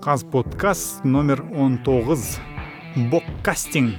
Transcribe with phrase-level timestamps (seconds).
[0.00, 2.38] қаз подкаст номер 19
[3.10, 3.98] боккастинг.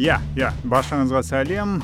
[0.00, 1.82] Иә иә баршаңызға сәлем.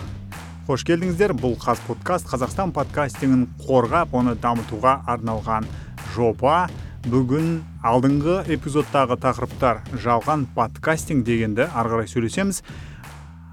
[0.67, 1.37] Қош келдіңіздер.
[1.37, 5.69] Бұл қаз подкаст қазақстан подкастингін қорғап оны дамытуға арналған
[6.17, 6.71] жоба.
[7.07, 12.65] Бүгін алдыңғы эпизодтағы тақырыптар жалған подкастинг дегенді ары қарай сөйлесеміз.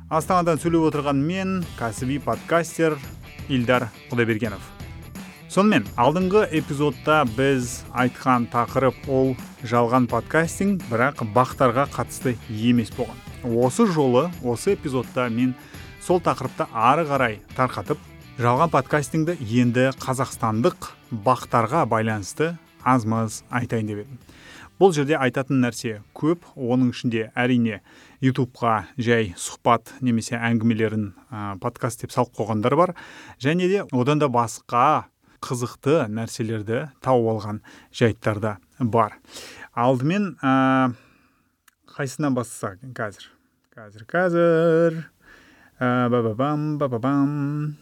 [0.10, 2.96] Астанадан сөйлеп отырған мен кәсіби подкастер
[3.54, 4.64] Илдар құдайбергенов.
[5.54, 13.22] Сонымен алдыңғы эпизодта біз айтқан тақырып ол жалған подкастинг бірақ бақтарға қатысты емес болған.
[13.46, 15.54] Осы жолы осы эпизодта мен
[16.02, 18.02] сол тақырыпты ары қарай тарқатып
[18.42, 23.06] жалған подкастингді енді қазақстандық бақтарға байланысты аз
[23.50, 24.20] айтайын деп едім.
[24.82, 27.82] Бұл жерде айтатын нәрсе көп оның ішінде әрине
[28.26, 32.96] ютубқа жай сұхбат немесе әңгімелерін ә, подкаст деп салып қойғандар бар.
[33.40, 35.06] Және де одан да басқа
[35.44, 37.62] қызықты нәрселерді тауып алған
[37.94, 39.20] жайттар да бар.
[39.78, 40.94] Алдымен ә,
[41.94, 42.82] қайсысынан бастасақ?
[42.98, 43.30] Қазір
[43.78, 45.00] қазір қазір.
[45.80, 47.78] Ә, бам бам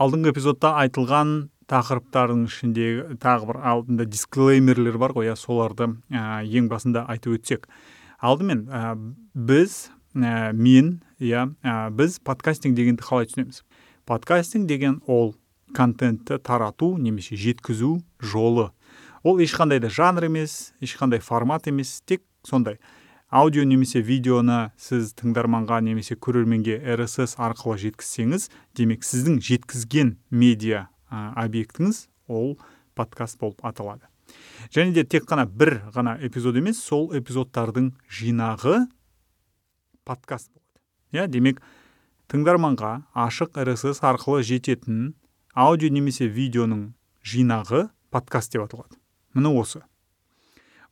[0.00, 6.68] алдыңғы эпизодта айтылған тақырыптардың ішіндегі тағы бір алдында дисклеймерлер бар ғой иә соларды ә, ең
[6.68, 7.68] басында айтып өтсек.
[8.20, 8.94] Алдымен ә,
[9.34, 11.46] біз ә, мен иә
[11.96, 13.62] біз подкастинг дегенді қалай түсінеміз?
[14.04, 15.34] Подкастинг деген ол
[15.72, 18.70] контентті тарату немесе жеткізу жолы.
[19.22, 22.78] Ол ешқандай да жанр емес ешқандай формат емес тек сондай
[23.32, 32.06] аудио немесе видеоны сіз тыңдарманға немесе көрерменге rss арқылы жеткізсеңіз демек сіздің жеткізген медиа объектіңіз
[32.28, 32.56] ол
[32.96, 34.08] подкаст болып аталады.
[34.72, 38.86] Және де тек қана бір ғана эпизод емес сол эпизодтардың жинағы
[40.04, 40.80] подкаст болады.
[41.12, 41.60] Иә демек
[42.32, 45.14] тыңдарманға ашық rss арқылы жететін
[45.54, 46.92] аудио немесе видеоның
[47.24, 48.96] жинағы подкаст деп аталады.
[49.34, 49.82] Міне осы.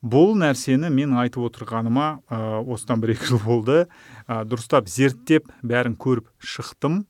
[0.01, 3.83] Бұл нәрсені мен айтып отырғаныма ә, осыдан бір екі жыл болды.
[4.25, 7.03] Ә, дұрыстап зерттеп бәрін көріп шықтым.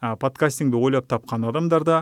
[0.00, 1.98] Ә, подкастингді ойлап тапқан адамдар да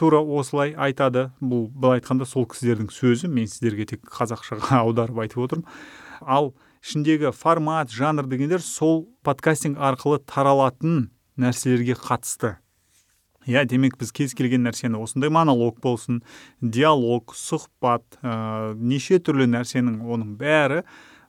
[0.00, 1.28] тура осылай айтады.
[1.44, 5.66] Бұл былай айтқанда сол кісілердің сөзі мен сіздерге тек қазақшаға аударып айтып отырмын.
[6.24, 12.56] Ал ішіндегі формат жанр дегендер сол подкастинг арқылы таралатын нәрселерге қатысты.
[13.48, 16.20] Иә демек біз кез келген нәрсені осындай монолог болсын
[16.60, 20.82] диалог сұхбат ә, неше түрлі нәрсенің оның бәрі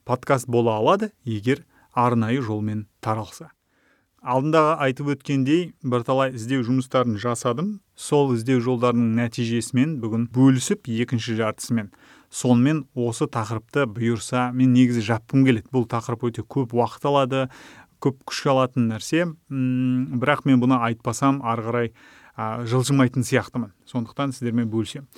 [0.07, 1.63] подкаст бола алады егер
[1.95, 3.51] арнайы жолмен таралса.
[4.21, 7.79] Алдындағы айтып өткендей бірталай іздеу жұмыстарын жасадым.
[7.95, 11.91] Сол іздеу жолдарының нәтижесімен бүгін бөлісіп екінші жартысымен.
[12.29, 15.67] Сонымен осы тақырыпты бұйырса мен негізі жапқым келеді.
[15.73, 17.47] Бұл тақырып өте көп уақыт алады
[18.01, 19.25] көп күш алатын нәрсе.
[19.49, 21.91] М бірақ мен бұны айтпасам ары қарай
[22.37, 23.73] ә, жылжымайтын сияқтымын.
[23.89, 25.09] Сондықтан сіздермен бөлісемін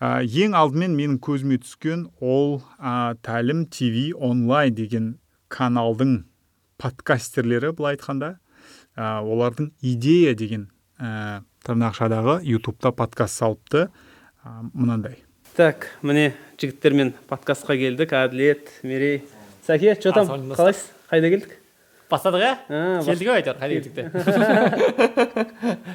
[0.00, 5.06] ә, ең алдымен менің көзіме түскен ол ә, тәлім тв онлайн деген
[5.48, 6.24] каналдың
[6.80, 8.36] подкастерлері былай айтқанда.
[8.96, 10.68] Ә, олардың идея деген
[10.98, 13.88] ә, тырнақшадағы ютубта подкаст салыпты.
[14.42, 15.20] Ә, мынандай.
[15.56, 18.16] Так міне жігіттермен подкастқа келдік.
[18.16, 19.22] Әділет мерей.
[19.66, 20.28] Сәке че там?
[20.56, 20.90] Қалайсыз?
[21.10, 21.56] Қайда келдік?
[22.06, 22.52] Бастадық иә
[23.02, 24.02] келдік ау әйтеуір қайда келдік те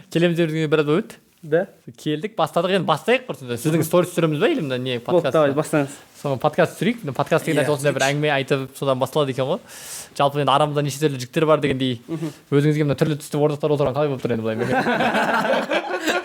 [0.11, 1.65] келеміз деп жүргенге біраз болып еді да?
[1.97, 5.89] Келдік бастадық енді бастайық бір сіздің сторис түсіреміз ба или мына не подкаст давай бастаңыз.
[6.21, 7.01] Соны подкаст түсірейік.
[7.17, 9.59] Подкаст деген нәрсе осындай бір әңгіме айтып содан басталады екен ғой.
[10.17, 11.97] Жалпы енді арамызда неше түрлі жігіттер бар дегендей.
[12.53, 14.55] Өзіңізге мына түрлі түсті орындықтар отырған қалай болып тұр енді былай?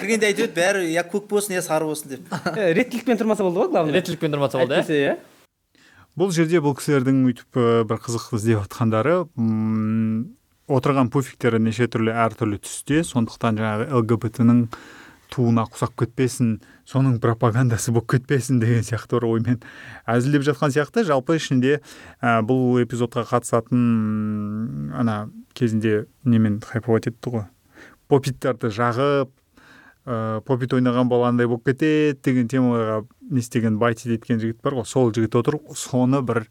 [0.00, 2.32] Кіргенде айтып еді бәрі я көк болсын я сары болсын деп.
[2.78, 3.94] Реттілікпен тұрмаса болды ғой главное.
[3.98, 4.84] Реттілікпен тұрмаса болды иә?
[4.88, 5.84] иә.
[6.18, 9.26] Бұл жерде бұл кісілердің өйтіп бір қызық іздеп жатқандары
[10.68, 14.66] отырған пуфиктері неше түрлі әртүрлі түсте сондықтан жаңағы лгбт ның
[15.34, 16.58] туына құсап кетпесін
[16.88, 19.60] соның пропагандасы болып кетпесін деген сияқты бір оймен
[20.10, 21.04] әзілдеп жатқан сияқты.
[21.08, 21.80] Жалпы ішінде
[22.20, 25.16] ә, бұл эпизодқа қатысатын ана
[25.56, 27.48] кезінде немен хайповать етті ғой?
[28.08, 29.32] Попиттарды жағып
[30.06, 34.78] ә, попит ойнаған бала андай болып кетеді деген темаға не істеген байтит еткен жігіт бар
[34.80, 35.58] ғой сол жігіт отыр.
[35.74, 36.46] Соны бір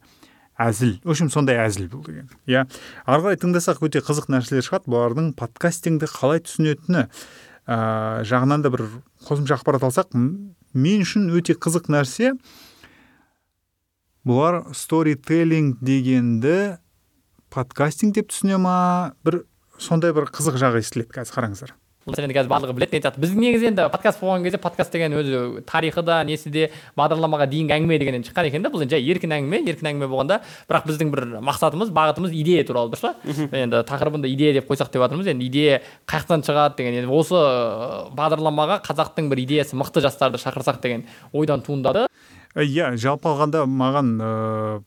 [0.60, 0.98] әзіл.
[1.04, 2.28] В общем сондай әзіл бұл деген.
[2.46, 2.64] Иә?
[3.06, 4.90] Ары қарай тыңдасақ өте қызық нәрселер шығады.
[4.92, 7.06] Бұлардың подкастингді қалай түсінетіні
[7.66, 7.78] ә,
[8.26, 8.86] жағынан да бір
[9.26, 12.34] қосымша ақпарат алсақ мен үшін өте қызық нәрсе
[14.24, 16.78] бұлар сторителлинг дегенді
[17.50, 19.14] подкастинг деп түсіне ма?
[19.24, 19.44] бір
[19.78, 21.74] сондай бір қызық жағы естіледі қазір қараңыздар.
[22.04, 25.62] Бұл мәселені қазір барлығы біледі сияқты біздің негізі енді подкаст болған кезде подкаст деген өзі
[25.68, 29.32] тарихы да несі де бағдарламаға дейінгі әңгіме дегеннен шыққан екен да бұл енді жай еркін
[29.38, 33.14] әңгіме еркін әңгіме болғанда бірақ біздің бір мақсатымыз бағытымыз идея туралы дұрыс па?
[33.56, 35.30] Енді тақырыбында идея деп қойсақ деп жатырмыз.
[35.32, 37.38] Енді идея қай жақтан шығады деген енді осы
[38.16, 42.06] бағдарламаға қазақтың бір идеясы мықты жастарды шақырсақ деген ойдан туындады.
[42.54, 44.82] Иә жалпы алғанда маған ыыы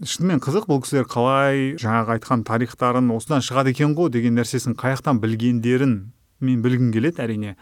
[0.00, 4.96] шынымен қызық бұл кісілер қалай жаңағы айтқан тарихтарын осыдан шығады екен ғой деген нәрсесін қай
[4.96, 5.98] жақтан білгендерін
[6.40, 7.56] мен білгім келеді әрине.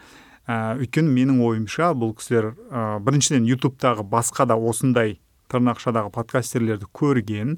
[0.49, 7.57] Ә, өйткені менің ойымша бұл кісілер ә, біріншіден ютубтағы басқа да осындай тырнақшадағы подкастерлерді көрген.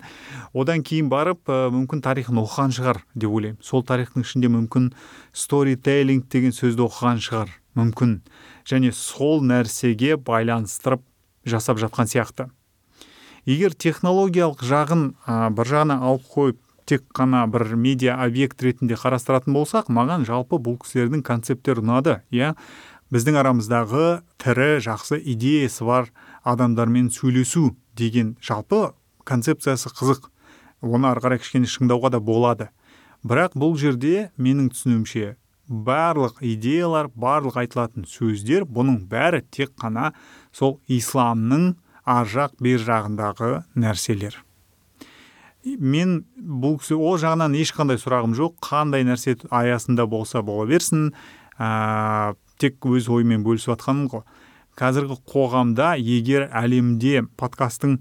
[0.54, 3.60] Одан кейін барып ә, мүмкін тарихын оқыған шығар деп ойлаймын.
[3.64, 4.92] Сол тарихтың ішінде мүмкін
[5.32, 8.18] сторителлинг деген сөзді оқыған шығар мүмкін.
[8.68, 11.04] Және сол нәрсеге байланыстырып
[11.46, 12.50] жасап жатқан сияқты.
[13.46, 19.54] Егер технологиялық жағын ә, бір жағына алып қойып тек қана бір медиа объект ретінде қарастыратын
[19.56, 22.54] болсақ маған жалпы бұл кісілердің концепттері ұнады иә?
[23.12, 26.12] Біздің арамыздағы тірі жақсы идеясы бар
[26.48, 28.94] адамдармен сөйлесу деген жалпы
[29.26, 30.30] концепциясы қызық.
[30.82, 32.72] Оны ары қарай кішкене шыңдауға да болады.
[33.22, 35.36] Бірақ бұл жерде менің түсінуімше
[35.72, 40.12] барлық идеялар барлық айтылатын сөздер бұның бәрі тек қана
[40.52, 44.42] сол исламның ар жақ бер жағындағы нәрселер.
[45.64, 48.58] Мен бұл кісі ол жағынан ешқандай сұрағым жоқ.
[48.66, 51.12] Қандай нәрсе аясында болса бола берсін
[51.60, 54.24] ә, тек өз ойыммен бөлісіп жатқаным ғой.
[54.80, 58.00] Қазіргі қоғамда егер әлемде подкасттың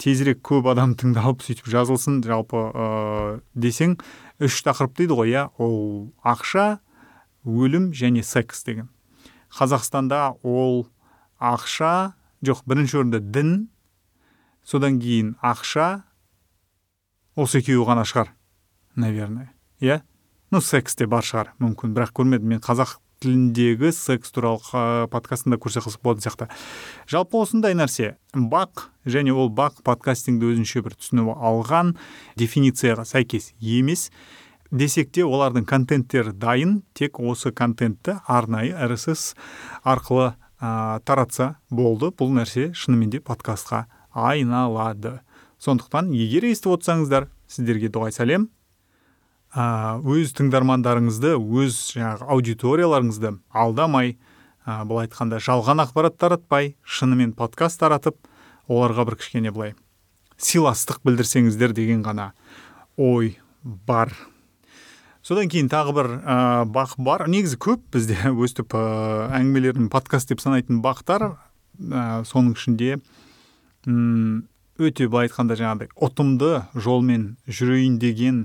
[0.00, 2.86] тезірек көп адам тыңдалып сөйтіп жазылсын жалпы ә,
[3.54, 3.98] десең
[4.40, 5.44] үш тақырып дейді ғой иә?
[5.58, 6.78] Ол ақша
[7.44, 8.88] өлім және секс деген.
[9.52, 10.86] Қазақстанда ол
[11.42, 12.14] ақша
[12.46, 13.52] жоқ бірінші орында дін
[14.64, 16.04] содан кейін ақша
[17.36, 18.32] осы екеуі ғана шығар.
[18.96, 19.52] Наверное.
[19.80, 20.02] Иә?
[20.52, 21.54] Ну секс те бар шығар.
[21.62, 21.94] Мүмкін.
[21.96, 26.48] Бірақ көрмедім мен қазақ тіліндегі секс туралы подкастында көрсе қызық болатын сияқты.
[27.08, 28.16] Жалпы осындай нәрсе.
[28.34, 31.94] Бақ және ол бақ подкастингді өзінше бір түсініп алған
[32.40, 34.10] дефиницияға сәйкес емес.
[34.72, 36.80] Десек те олардың контенттері дайын.
[36.94, 39.34] Тек осы контентті арнайы rss
[39.84, 42.10] арқылы ә, таратса болды.
[42.10, 45.20] Бұл нәрсе шынымен де подкастқа айналады.
[45.62, 48.48] Сондықтан егер естіп отырсаңыздар сіздерге дұғай сәлем.
[49.52, 54.16] Ә, өз тыңдармандарыңызды өз жаңағы аудиторияларыңызды алдамай
[54.64, 58.16] ә, былай айтқанда жалған ақпарат таратпай шынымен подкаст таратып
[58.66, 59.74] оларға бір кішкене былай
[60.40, 62.32] сыйластық білдірсеңіздер деген ғана
[62.96, 64.14] ой бар.
[65.22, 66.36] Содан кейін тағы бір ә,
[66.66, 67.28] бақ бар.
[67.30, 68.86] Негізі көп бізде өстіп ә,
[69.38, 72.96] әңгімелерін подкаст деп санайтын бақтар ә, соның ішінде
[73.86, 74.48] м
[74.82, 78.44] өте былай айтқанда жаңағыдай ұтымды жолмен жүрейін деген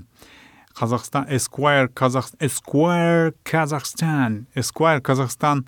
[0.78, 5.64] қазақстан эсквайр қазақ эсквайр қазақстан эсквайр қазақстан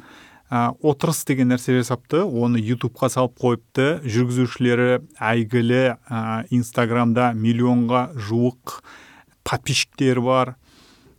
[0.50, 2.22] ә, отырыс деген нәрсе жасапты.
[2.24, 4.00] Оны ютубқа салып қойыпты.
[4.04, 6.20] Жүргізушілері әйгілі ә,
[6.50, 8.80] инстаграмда миллионға жуық
[9.46, 10.54] подписчиктері бар.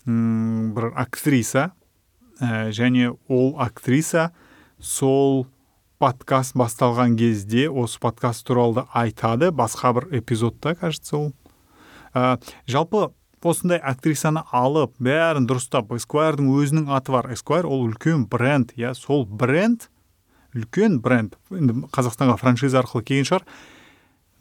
[0.06, 1.72] М бір актриса.
[2.40, 4.32] Ә, және ол актриса
[4.80, 5.48] сол
[6.02, 9.52] подкаст басталған кезде осы подкаст туралы айтады.
[9.54, 11.28] Басқа бір эпизодта кажется ол.
[12.16, 13.12] Ә, жалпы
[13.46, 17.30] осындай актрисаны алып бәрін дұрыстап эсквайрдың өзінің аты бар.
[17.36, 19.92] Эсквайр ол үлкен бренд иә сол бренд
[20.58, 21.38] үлкен бренд.
[21.54, 23.46] Енді қазақстанға франшиза арқылы келген шығар.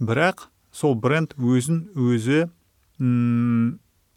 [0.01, 2.47] Бірақ сол бренд өзін өзі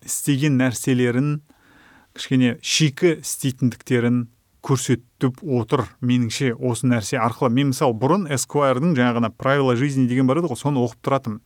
[0.07, 1.41] істеген нәрселерін
[2.15, 4.29] кішкене шикі істейтіндіктерін
[4.63, 5.85] көрсетіп отыр.
[6.01, 7.51] Меніңше осы нәрсе арқылы.
[7.53, 11.41] Мен мысалы бұрын эсквайрдың жаңағы правила жизни деген бар еді ғой соны оқып тұратынмын.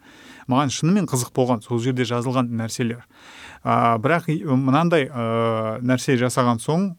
[0.48, 3.04] Маған шынымен қызық болған сол жерде жазылған нәрселер.
[3.66, 6.92] Ә, бірақ мынандай ә, нәрсе жасаған соң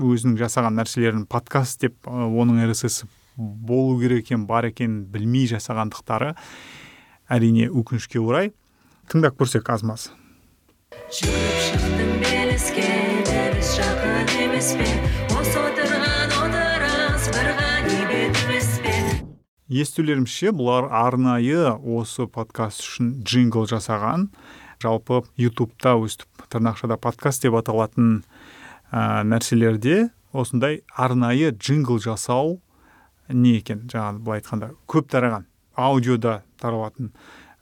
[0.00, 3.04] өзінің жасаған нәрселерін подкаст деп ә, оның рсс
[3.36, 6.34] болу керек екен бар екенін білмей жасағандықтары
[7.32, 8.52] әрине өкінішке орай
[9.12, 10.10] тыңдап көрсек аз маз
[19.72, 24.26] естулерімше бұлар арнайы осы подкаст үшін джингл жасаған.
[24.82, 28.18] Жалпы ютубта өстіп тырнақшада подкаст деп аталатын
[28.92, 32.58] ә, нәрселерде осындай арнайы джингл жасау
[33.30, 33.86] не екен?
[33.88, 37.14] Жаңағы былай айтқанда көп тараған аудиода таралатын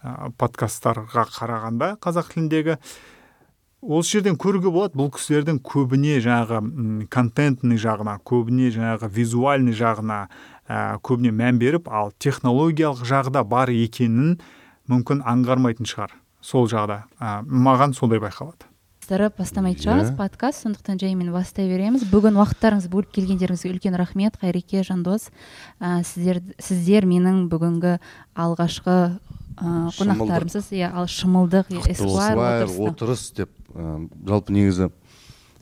[0.02, 2.80] ә, подкасттарға қарағанда қазақ тіліндегі.
[3.80, 10.26] Осы жерден көруге болады бұл кісілердің көбіне жаңағы контентный жағына көбіне жаңағы визуальный жағына
[10.70, 14.38] ә, көбіне мән беріп ал технологиялық жағда бар екенін
[14.90, 17.04] мүмкін аңғармайтын шығар сол жағда.
[17.18, 18.70] Ә, маған сондай байқалады.
[19.10, 20.10] Бастырып бастамайтын шығармыз.
[20.12, 20.16] Иә.
[20.16, 22.04] подкаст сондықтан жаймен бастай береміз.
[22.12, 24.36] Бүгін уақыттарыңызды бөліп келгендеріңізге үлкен рахмет.
[24.38, 25.32] Қайреке жандос
[25.80, 27.96] ә, сіздер сіздер менің бүгінгі
[28.38, 28.94] алғашқы
[29.58, 30.70] ә, қонақтарымсыз.
[30.78, 31.74] Иә ал шымылдық.
[32.86, 34.92] Отырыс деп ә, жалпы негізі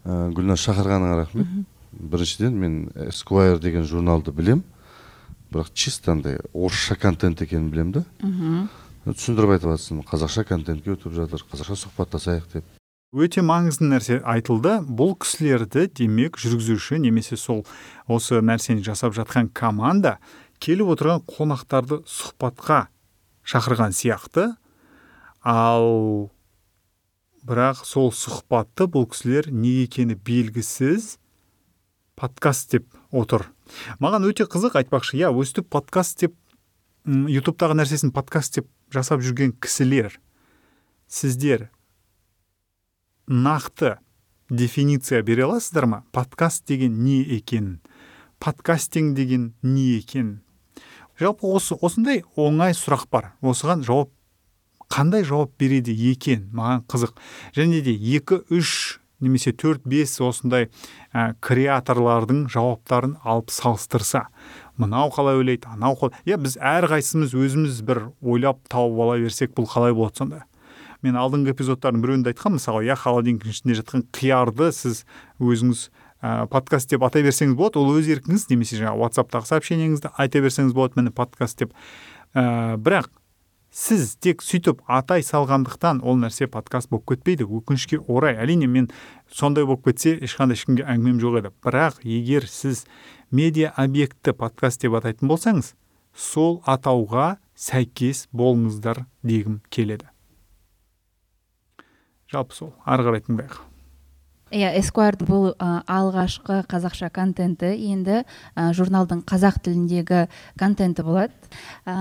[0.05, 1.49] ә, гүлназ шақырғаныңа рахмет.
[1.93, 2.77] Біріншіден мен
[3.09, 4.61] эсквайр деген журналды білем.
[5.53, 8.05] Бірақ чисто андай орысша контент екенін білем да.
[8.23, 8.69] Мхм.
[9.09, 12.67] Түсіндіріп айтып жатрсың қазақша контентке өтіп жатыр қазақша сұхбаттасайық деп.
[13.17, 14.83] Өте маңызды нәрсе айтылды.
[14.85, 17.63] Бұл кісілерді демек жүргізуші немесе сол
[18.05, 20.19] осы нәрсені жасап жатқан команда
[20.61, 22.89] келіп отырған қонақтарды сұхбатқа
[23.49, 24.51] шақырған сияқты.
[25.41, 26.29] Ал
[27.49, 31.15] бірақ сол сұхбатты бұл кісілер не екені белгісіз
[32.19, 33.49] подкаст деп отыр.
[34.03, 36.35] Маған өте қызық айтпақшы иә өстіп подкаст деп
[37.07, 40.19] ютубтағы нәрсесін подкаст деп жасап жүрген кісілер
[41.09, 41.69] сіздер
[43.29, 43.97] нақты
[44.51, 46.05] дефиниция бере аласыздар ма?
[46.13, 47.81] Подкаст деген не екенін
[48.39, 50.41] подкастинг деген не екенін
[51.19, 53.33] жалпы осы осындай оңай сұрақ бар.
[53.43, 54.13] Осыған жауап
[54.89, 56.49] қандай жауап береді екен?
[56.55, 57.17] Маған қызық.
[57.57, 60.69] Және де екі үш немесе төрт бес осындай
[61.13, 64.27] ә, креаторлардың жауаптарын алып салыстырса
[64.79, 69.69] мынау қалай ойлайды анау қалай иә біз әрқайсымыз өзіміз бір ойлап тауып ала берсек бұл
[69.71, 70.45] қалай болады сонда?
[71.03, 75.05] Мен алдыңғы эпизодтардың біреуінде айтқанмын мысалы иә холодильниктің ішінде жатқан қиярды сіз
[75.39, 75.85] өзіңіз
[76.23, 80.75] ә, подкаст деп атай берсеңіз болады ол өз еркіңіз немесе жаңағы ватсаптағы сообщениеңізді айта берсеңіз
[80.75, 81.75] болады міне подкаст деп.
[82.35, 83.11] Ә, бірақ
[83.71, 88.37] сіз тек сөйтіп атай салғандықтан ол нәрсе подкаст болып кетпейді өкінішке орай.
[88.41, 88.91] Әрине мен
[89.31, 91.53] сондай болып кетсе ешқандай ешкімге әңгімем жоқ еді.
[91.65, 92.87] Бірақ егер сіз
[93.31, 95.75] медиа объектті подкаст деп атайтын болсаңыз
[96.15, 100.09] сол атауға сәйкес болыңыздар дегім келеді.
[102.33, 102.75] Жалпы сол.
[102.85, 103.61] Ары қарай тыңдайық.
[104.55, 107.73] Иә эсквайрдың бұл ә, алғашқы қазақша контенті.
[107.75, 110.27] Енді ә, журналдың қазақ тіліндегі
[110.61, 111.35] контенті болады.
[111.85, 111.95] Ә,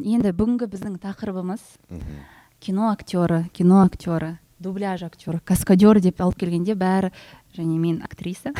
[0.00, 1.64] енді бүгінгі біздің тақырыбымыз
[2.60, 7.10] кино актері кино актері дубляж актері каскадер деп алып келгенде бәрі
[7.56, 8.52] және мен актриса.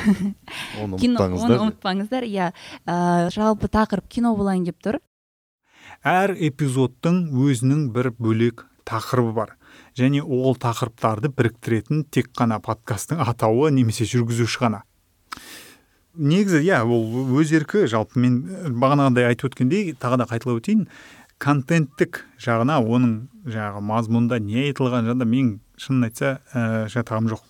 [0.80, 1.60] Оны ұмытпаңыздар.
[1.66, 2.50] ұмытпаңыздар иә.
[2.86, 5.00] Ә, жалпы тақырып кино болайын деп тұр.
[6.00, 9.56] Әр эпизодтың өзінің бір бөлек тақырыбы бар.
[9.98, 14.82] Және ол тақырыптарды біріктіретін тек қана подкасттың атауы немесе жүргізуші ғана.
[16.14, 18.40] Негізі иә ол өз еркі жалпы мен
[18.82, 20.88] бағанағыдай айтып өткендей тағы да қайталап өтейін.
[21.40, 23.12] Контенттік жағына оның
[23.46, 27.44] жаңағы мазмұнда не айтылған жағында мен шынын айтса ә, жатағым жоқ.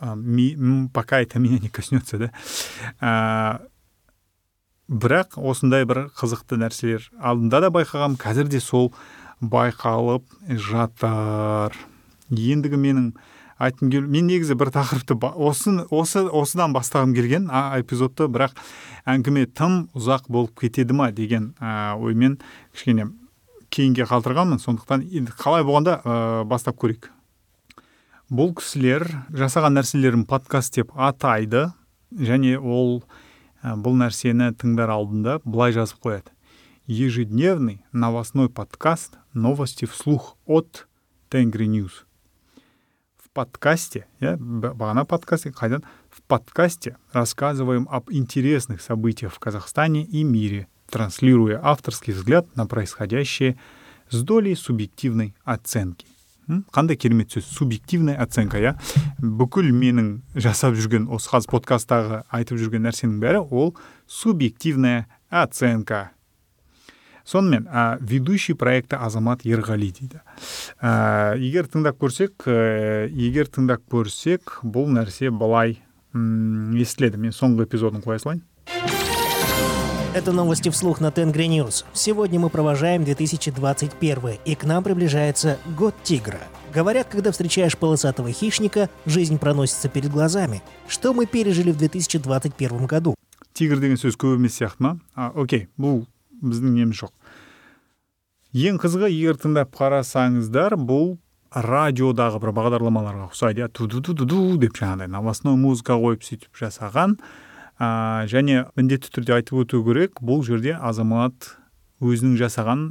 [0.00, 2.30] М, пока это меня не коснется да.
[3.00, 3.60] Ә,
[4.88, 8.92] бірақ осындай бір қызықты нәрселер алдында да байқағам қазір де сол
[9.40, 11.76] байқалып жатыр
[12.30, 13.10] ендігі менің
[13.58, 18.56] айтқым кел мен негізі бір тақырыпты осы, осы осыдан бастағым келген а, эпизодты бірақ
[19.08, 22.38] әңгіме тым ұзақ болып кетеді ма деген ә, оймен
[22.74, 23.08] кішкене
[23.70, 24.60] кейінге қалдырғанмын.
[24.62, 27.10] Сондықтан енді қалай болғанда ә, бастап көрейік.
[28.28, 31.68] Бұл кісілер жасаған нәрселерін подкаст деп атайды
[32.12, 33.04] және ол
[33.62, 36.32] ә, бұл нәрсені тыңдар алдында былай жазып қояды.
[36.86, 40.87] Ежедневный новостной подкаст новости вслух от
[41.29, 42.05] тенгри ньюс
[43.17, 50.23] в подкасте я бағана подкасте қайдан в подкасте рассказываем об интересных событиях в казахстане и
[50.23, 53.57] мире транслируя авторский взгляд на происходящее
[54.09, 56.05] с долей субъективной оценки
[56.49, 56.65] М?
[56.73, 58.73] қандай керемет сөз субъективная оценка иә
[59.21, 63.75] бүкіл менің жасап жүрген осы қазір подкасттағы айтып жүрген нәрсенің бәрі ол
[64.07, 66.11] субъективная оценка
[67.25, 70.21] сонымен ә, ведущий проекта азамат ерғали дейді
[70.81, 75.77] ә, егер тыңдап көрсек ә, егер тыңдап көрсек бұл нәрсе былай
[76.13, 78.41] м, естіледі мен соңғы эпизодын қоя салайын
[80.13, 81.85] Это новости вслух на Тенгри Ньюс.
[81.93, 86.41] Сегодня мы провожаем 2021 и к нам приближается год тигра.
[86.73, 90.61] Говорят, когда встречаешь полосатого хищника, жизнь проносится перед глазами.
[90.89, 93.15] Что мы пережили в 2021 году?
[93.53, 96.05] тигр деген сөз көп емес сияқты ма а, окей бұл
[96.42, 97.12] біздің неміз жоқ.
[98.56, 101.16] Ең қызығы егер тыңдап қарасаңыздар бұл
[101.52, 103.64] радиодағы бір бағдарламаларға ұқсайды.
[103.64, 107.16] Иә ту ду ду ду деп жаңағыдай новостной музыка қойып сөйтіп жасаған.
[107.78, 111.56] А, және міндетті түрде айтып өту керек бұл жерде азамат
[112.00, 112.90] өзінің жасаған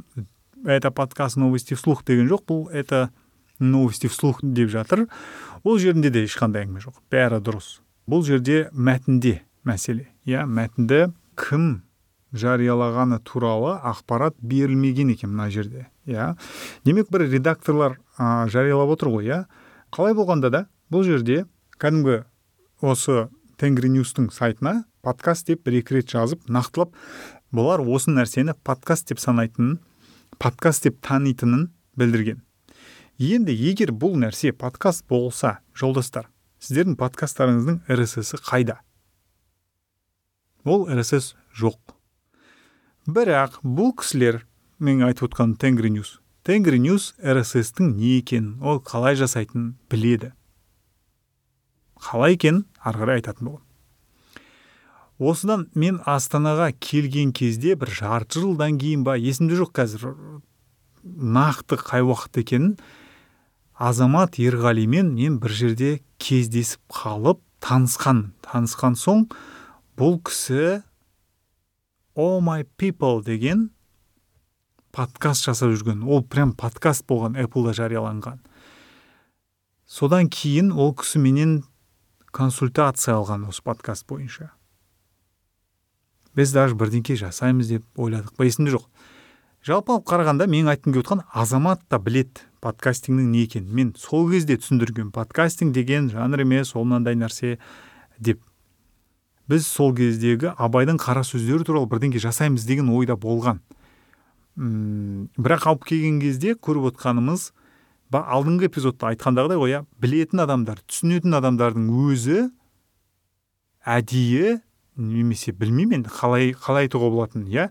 [0.64, 3.10] это подкаст новости вслух деген жоқ бұл это
[3.58, 5.06] новости вслух деп жатыр.
[5.64, 7.00] Ол жерінде де ешқандай әңгіме жоқ.
[7.10, 7.80] Бәрі дұрыс.
[8.06, 10.08] Бұл жерде мәтінде мәселе.
[10.26, 11.85] Иә мәтінді кім
[12.38, 16.34] жариялағаны туралы ақпарат берілмеген екен мына жерде иә.
[16.84, 19.40] Демек бір редакторлар ә, жариялап отыр ғой иә.
[19.90, 21.46] Қалай болғанда да бұл жерде
[21.80, 22.22] кәдімгі
[22.80, 23.28] осы
[23.58, 26.94] тенгринюстың сайтына подкаст деп бір екі рет жазып нақтылап
[27.54, 29.78] бұлар осы нәрсені подкаст деп санайтынын
[30.38, 32.42] подкаст деп танитынын білдірген.
[33.18, 36.28] Енді егер бұл нәрсе подкаст болса жолдастар
[36.60, 38.80] сіздердің подкасттарыңыздың рсс қайда?
[40.66, 41.95] Ол рсс жоқ.
[43.06, 44.42] Бірақ бұл кісілер
[44.78, 46.18] мен айтып отқан тенгри ньюс.
[46.46, 50.32] Тенгри ньюс рсстің не екенін ол қалай жасайтынын біледі.
[52.02, 53.66] Қалай екенін ары қарай айтатын боламын
[55.18, 60.10] осыдан мен астанаға келген кезде бір жарты жылдан кейін ба есімде жоқ қазір
[61.04, 62.74] нақты қай уақыт екенін
[63.78, 68.32] азамат ерғалимен мен бір жерде кездесіп қалып танысқан.
[68.44, 69.26] Танысқан соң
[69.96, 70.82] бұл кісі
[72.16, 73.70] о my people деген
[74.90, 76.00] подкаст жасап жүрген.
[76.08, 78.40] Ол прям подкаст болған Apple'да жарияланған.
[79.84, 81.52] Содан кейін ол кісі менен
[82.32, 84.48] консультация алған осы подкаст бойынша.
[86.32, 88.32] Біз даже бірдеңке жасаймыз деп ойладық.
[88.32, 88.88] Па есімде жоқ.
[89.60, 94.30] Жалпы алып қарағанда менің айтқым келіп отқан азамат та білет подкастингнің не екенін мен сол
[94.32, 97.58] кезде түсіндірген подкастинг деген жанр емес ол мынандай нәрсе
[98.18, 98.40] деп.
[99.48, 103.60] Біз сол кездегі абайдың қара сөздері туралы бірдеңке жасаймыз деген ойда болған.
[104.58, 107.52] М бірақ алып келген кезде көріп отқанымыз
[108.10, 112.48] ба, алдыңғы эпизодта айтқандағыдай ғой иә білетін адамдар түсінетін адамдардың өзі
[113.86, 114.58] әдейі
[114.96, 117.68] немесе білмеймін енді қалай қалай айтуға болатынын иә.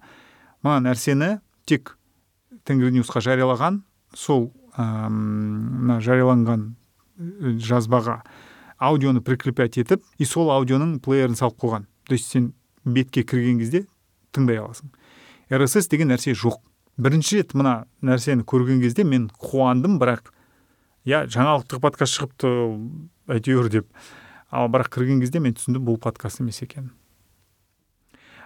[0.63, 1.98] Мына нәрсені тек
[2.65, 3.82] тенгринюсқа жариялаған
[4.15, 6.75] сол мына жарияланған
[7.63, 8.22] жазбаға
[8.77, 11.86] аудионы прикреплять етіп и сол аудионың плеерін салып қойған.
[12.08, 12.53] То есть сен
[12.86, 13.86] бетке кірген кезде
[14.34, 14.91] тыңдай аласың.
[15.51, 16.60] рсс деген нәрсе жоқ.
[16.98, 20.32] Бірінші рет мына нәрсені көрген кезде мен қуандым бірақ
[21.05, 22.51] иә жаңалықтық подкаст шығыпты
[23.27, 23.88] әйтеуір деп.
[24.51, 26.94] Ал бірақ кірген кезде мен түсіндім бұл подкаст емес екенін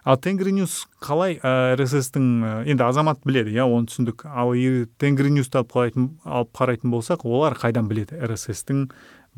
[0.04, 4.26] ал тенгри ньюс қалай ә, рсстің енді азамат біледі иә оны түсіндік.
[4.26, 4.54] Ал
[5.02, 8.88] тенгри ньюсты алып қарайтын алып қарайтын болсақ олар қайдан біледі рсстің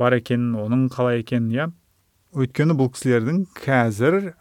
[0.02, 1.68] бар екенін оның қалай екенін иә?
[2.34, 4.32] Өйткені бұл кісілердің қазір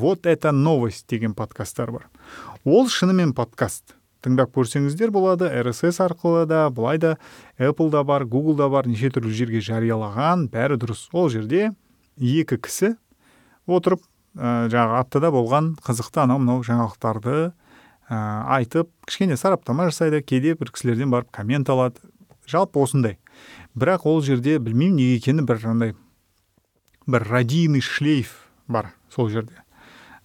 [0.00, 2.08] вот это новость деген подкасттар бар.
[2.64, 3.94] Ол шынымен подкаст.
[4.24, 7.18] Тыңдап көрсеңіздер болады rss арқылы да былай да
[7.58, 11.10] да бар google да бар неше түрлі жерге жариялаған бәрі дұрыс.
[11.12, 11.74] Ол жерде
[12.16, 12.94] екі кісі
[13.66, 14.00] отырып
[14.34, 17.52] ә, жаңағы аптада болған қызықты анау мынау жаңалықтарды
[18.08, 18.16] ә,
[18.56, 22.00] айтып кішкене сараптама жасайды кейде бір кісілерден барып коммент алады.
[22.48, 23.18] Жалпы осындай.
[23.75, 25.95] бірақ ол жерде білмеймін неге екені бір андай
[27.07, 29.63] бір радийный шлейф бар сол жерде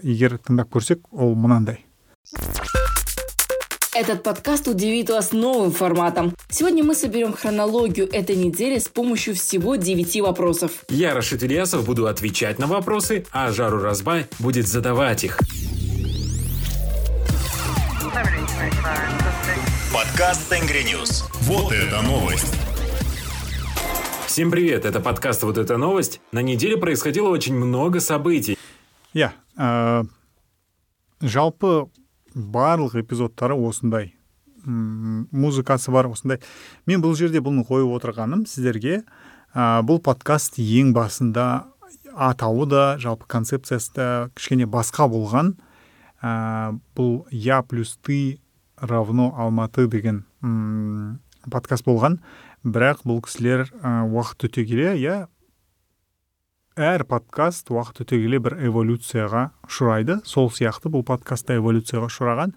[0.02, 1.84] егер тыңдап көрсек ол мынандай
[3.94, 6.34] Этот подкаст удивит вас новым форматом.
[6.50, 10.72] Сегодня мы соберем хронологию этой недели с помощью всего 9 вопросов.
[10.88, 15.38] Я, Рашид Ильясов, буду отвечать на вопросы, а Жару Разбай будет задавать их.
[19.92, 21.24] Подкаст Тенгри Ньюс.
[21.42, 22.57] Вот это новость.
[24.39, 26.21] Всем привет, это подкаст «Вот это новость».
[26.31, 28.57] На неделе происходило очень много событий.
[29.13, 29.33] иә
[31.19, 31.89] жалпы
[32.33, 34.15] барлық эпизодтары осындай
[34.63, 36.39] музыкасы бар осындай
[36.87, 39.03] мен бұл жерде бұны қойып отырғаным сіздерге
[39.53, 41.67] ә, бұл подкаст ең басында
[42.15, 45.57] атауы да жалпы концепциясы да кішкене басқа болған
[46.23, 48.39] ә, бұл я плюс ты
[48.79, 51.19] равно алматы деген м
[51.51, 52.21] подкаст болған
[52.63, 55.15] бірақ бұл кісілер ә, уақыт өте келе иә
[56.79, 60.19] әр подкаст уақыт өте келе бір эволюцияға ұшырайды.
[60.27, 62.53] Сол сияқты бұл подкаст та эволюцияға ұшыраған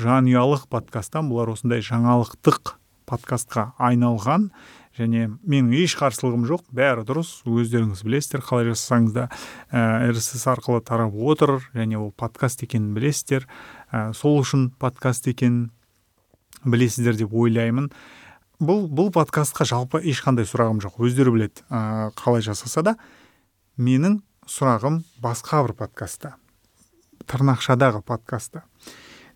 [0.00, 2.76] жанұялық подкасттан бұлар осындай жаңалықтық
[3.08, 4.50] подкастқа айналған.
[4.92, 6.66] Және менің еш қарсылығым жоқ.
[6.68, 7.38] Бәрі дұрыс.
[7.48, 9.28] Өздеріңіз білесіздер қалай жасасаңыз да
[9.72, 13.48] ә, рсс арқылы тарап отыр және ол подкаст екенін білесіздер.
[13.88, 15.70] Ә, сол үшін подкаст екенін
[16.64, 17.88] білесіздер деп ойлаймын.
[18.62, 21.00] Бұл бұл подкастқа жалпы ешқандай сұрағым жоқ.
[21.02, 22.94] Өздері біледі ә, қалай жасаса да
[23.74, 26.36] менің сұрағым басқа бір подкастта
[27.26, 28.62] тырнақшадағы подкастта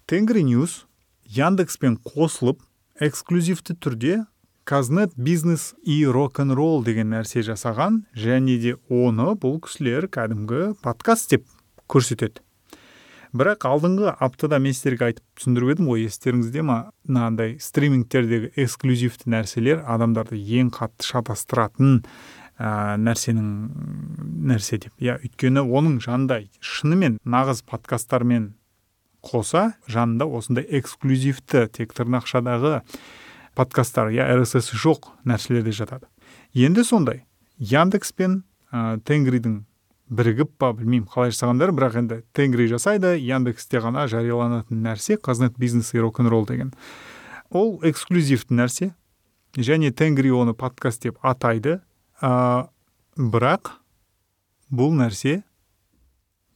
[0.07, 0.85] тенгри ньюс
[1.27, 2.63] яндекспен қосылып
[3.03, 4.23] эксклюзивті түрде
[4.63, 10.77] казнет бизнес и рок н ролл деген нәрсе жасаған және де оны бұл кісілер кәдімгі
[10.83, 11.47] подкаст деп
[11.91, 12.46] көрсетеді.
[13.37, 16.79] Бірақ алдыңғы аптада мен сіздерге айтып түсіндіріп едім ғой естеріңізде ма?
[17.09, 22.01] Мынандай стримингтердегі эксклюзивті нәрселер адамдарды ең қатты шатастыратын
[22.59, 23.51] ә, нәрсенің
[24.51, 24.95] нәрсе деп.
[24.99, 28.55] Иә өйткені оның жанында шынымен нағыз подкасттармен
[29.27, 32.81] қоса жанында осындай эксклюзивті тек тырнақшадағы
[33.57, 36.07] подкасттар иә рсс жоқ нәрселер де жатады.
[36.55, 37.25] Енді сондай
[37.59, 39.65] яндекс пен ә, тенгридің
[40.09, 45.93] бірігіп па білмеймін қалай жасағандар бірақ енді тенгри жасайды яндексте ғана жарияланатын нәрсе қазнет бизнес
[45.95, 46.73] и рок н ролл деген.
[47.51, 48.93] Ол эксклюзивті нәрсе
[49.57, 51.81] және тенгри оны подкаст деп атайды
[52.23, 52.69] ә,
[53.17, 53.73] бірақ
[54.71, 55.43] бұл нәрсе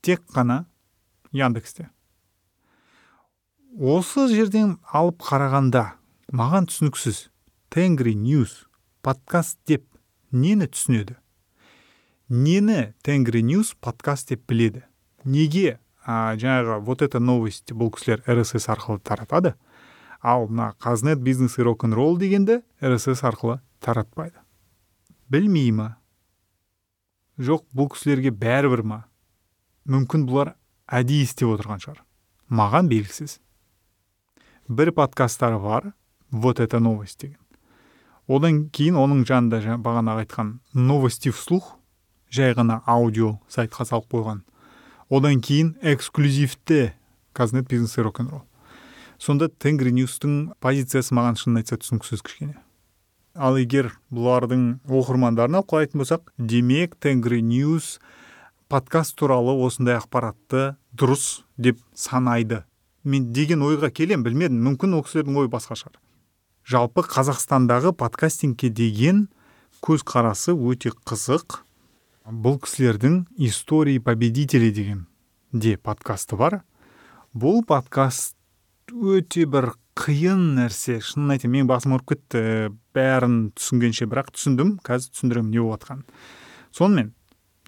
[0.02, 0.64] тек қана
[1.32, 1.90] яндексте.
[3.78, 5.92] Осы жерден алып қарағанда
[6.34, 7.28] маған түсініксіз
[7.70, 8.66] тенгри ньюс
[9.02, 9.86] подкаст деп
[10.30, 11.19] нені түсінеді?
[12.30, 14.82] Нені тенгри ньюс подкаст деп біледі?
[15.24, 19.56] Неге а, жаңағы вот это новость бұл кісілер рсс арқылы таратады
[20.22, 24.38] ал мына қазнет бизнес и рок н ролл дегенді рсс арқылы таратпайды?
[25.28, 25.96] Білмей ма?
[27.36, 29.00] Жоқ бұл кісілерге бәрібір ма?
[29.90, 30.54] Мүмкін бұлар
[30.86, 31.98] әдейі істеп отырған шығар.
[32.46, 33.40] Маған белгісіз.
[34.68, 35.92] Бір подкасттары бар
[36.30, 37.42] вот это новость деген.
[38.30, 41.79] Одан кейін оның жанында бағанағы айтқан новости вслух
[42.30, 44.44] жай ғана аудио сайтқа салып қойған.
[45.10, 46.92] Одан кейін эксклюзивті
[47.32, 48.46] казнет бизнес и рок н ролл
[49.20, 52.56] сонда тенгри ньюстың позициясы маған шынын айтса түсініксіз кішкене.
[53.36, 57.98] Ал егер бұлардың оқырмандарына қарайтын болсақ демек тенгри ньюс
[58.72, 62.64] подкаст туралы осындай ақпаратты дұрыс деп санайды.
[63.04, 66.00] Мен деген ойға келем білмедім мүмкін ол кісілердің ойы басқа шығар.
[66.64, 69.28] Жалпы қазақстандағы подкастингке деген
[69.84, 71.60] көзқарасы өте қызық.
[72.26, 75.06] Бұл кісілердің истории победителей деген
[75.52, 76.60] де подкасты бар.
[77.32, 78.36] Бұл подкаст
[78.90, 81.00] өте бір қиын нәрсе.
[81.00, 82.42] Шынын айтайын менің басым ауырып кетті.
[82.94, 86.04] Бәрін түсінгенше бірақ түсіндім қазір түсіндіремін не болып жатқанын.
[86.76, 87.12] Сонымен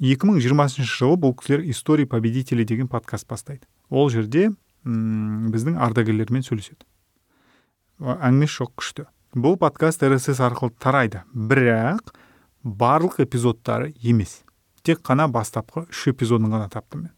[0.03, 3.67] 2020 жылы бұл кісілер истории победителей деген подкаст бастайды.
[3.89, 4.51] Ол жерде
[4.85, 6.85] м біздің ардагерлермен сөйлеседі.
[8.03, 11.23] Әңгімесі жоқ күшті бұл подкаст рсс арқылы тарайды.
[11.33, 12.13] Бірақ
[12.65, 14.43] барлық эпизодтары емес.
[14.83, 17.13] Тек қана бастапқы үш эпизодын ғана таптым мен.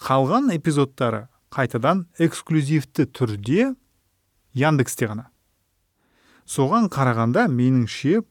[0.00, 3.74] Қалған эпизодтары қайтадан эксклюзивті түрде
[4.54, 5.28] яндексте ғана.
[6.48, 8.22] Соған қарағанда меніңше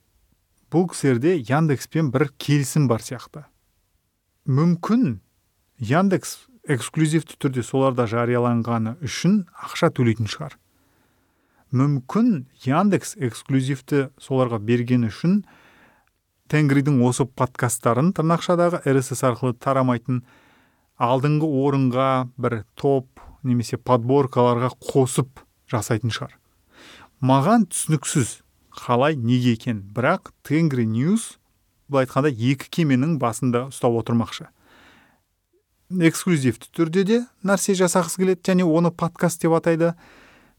[0.73, 3.45] бұл кісілерде яндекспен бір келісім бар сияқты.
[4.47, 5.19] Мүмкін
[5.78, 10.58] яндекс эксклюзивті түрде соларда жарияланғаны үшін ақша төлейтін шығар.
[11.76, 15.41] Мүмкін яндекс эксклюзивті соларға бергені үшін
[16.51, 20.21] тенгридің осы подкасттарын тырнақшадағы рсс арқылы тарамайтын
[20.97, 26.36] алдыңғы орынға бір топ немесе подборкаларға қосып жасайтын шығар.
[27.21, 28.41] Маған түсініксіз
[28.77, 31.38] қалай неге екен бірақ тенгри ньюс
[31.89, 34.47] былай айтқанда екі кеменің басында ұстап отырмақшы.
[35.89, 39.93] Эксклюзивті түрде де нәрсе жасағысы келеді және оны подкаст деп атайды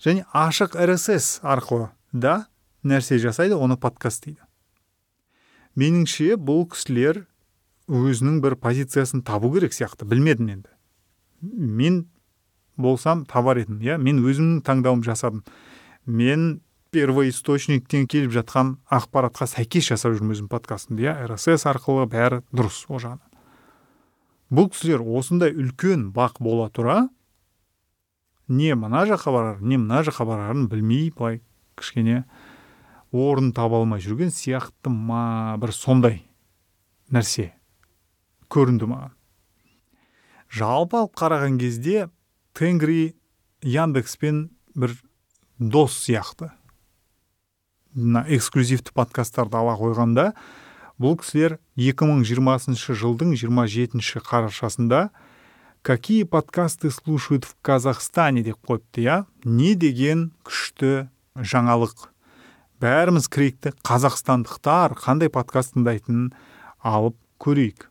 [0.02, 2.46] және ашық рсс арқылы да
[2.82, 4.40] нәрсе жасайды оны подкаст дейді.
[5.78, 7.24] Меніңше бұл кісілер
[7.88, 10.70] өзінің бір позициясын табу керек сияқты білмедім енді.
[11.42, 12.06] Мен
[12.76, 13.98] болсам табар едім иә?
[13.98, 15.44] Мен өзімнің таңдауымды жасадым.
[16.04, 16.60] Мен
[16.94, 21.16] первоисточниктен келіп жатқан ақпаратқа сәйкес жасап жүрмін өзім подкастымды иә?
[21.28, 23.28] рсс арқылы бәрі дұрыс ол жағынан
[24.48, 27.08] бұл кісілер осындай үлкен бақ бола тұра
[28.48, 31.42] не мына жаққа барар не мына жаққа барарын білмей былай
[31.76, 32.24] кішкене
[33.12, 36.22] орын таба алмай жүрген сияқты ма бір сондай
[37.10, 37.52] нәрсе
[38.52, 39.14] көрінді маған.
[40.48, 42.08] Жалпы алып қараған кезде
[42.56, 43.16] тенгри
[43.62, 44.94] яндекспен бір
[45.58, 46.52] дос сияқты
[47.94, 50.32] мына эксклюзивті подкасттарды ала қойғанда
[51.00, 55.08] бұл кісілер 2020 жылдың 27 қарашасында
[55.82, 58.42] какие подкасты слушают в казахстане?
[58.42, 59.24] деп қойыпты иә?
[59.44, 62.10] Не деген күшті жаңалық
[62.78, 66.28] бәріміз крейікті қазақстандықтар қандай подкаст тыңдайтынын
[66.86, 67.88] алып көрейік.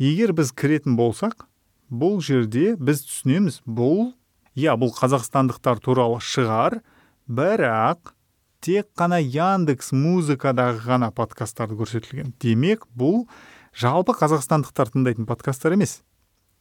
[0.00, 1.44] Егер біз кіретін болсақ
[1.92, 4.14] бұл жерде біз түсінеміз бұл
[4.56, 6.78] иә бұл қазақстандықтар туралы шығар
[7.28, 8.14] бірақ
[8.64, 12.32] тек қана яндекс музыкадағы ғана подкасттарды көрсетілген.
[12.40, 13.26] Демек бұл
[13.76, 16.00] жалпы қазақстандықтар тыңдайтын подкасттар емес.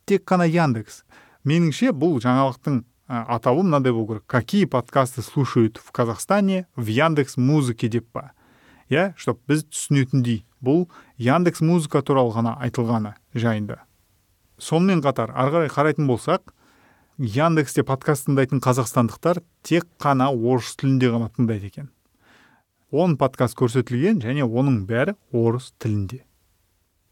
[0.06, 1.06] Тек қана яндекс.
[1.48, 7.88] Меніңше бұл жаңалықтың атауы мынандай болу керек какие подкасты слушают в казахстане в яндекс музыке
[7.88, 8.32] деп па.
[8.90, 13.84] Иә чтоб біз түсінетіндей бұл яндекс музыка туралы ғана айтылғаны жайында.
[14.58, 16.54] Сонымен қатар ары қарай қарайтын болсақ
[17.18, 21.92] яндексте подкаст тыңдайтын қазақстандықтар тек қана орыс тілінде ғана тыңдайды екен.
[22.92, 26.24] Он подкаст көрсетілген және оның бәрі орыс тілінде.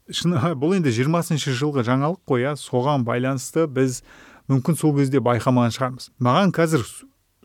[0.10, 4.04] Шын бұл енді жиырмасыншы жылғы жаңалық қой соған байланысты біз
[4.52, 6.10] мүмкін сол кезде байқамаған шығармыз.
[6.22, 6.86] Маған қазір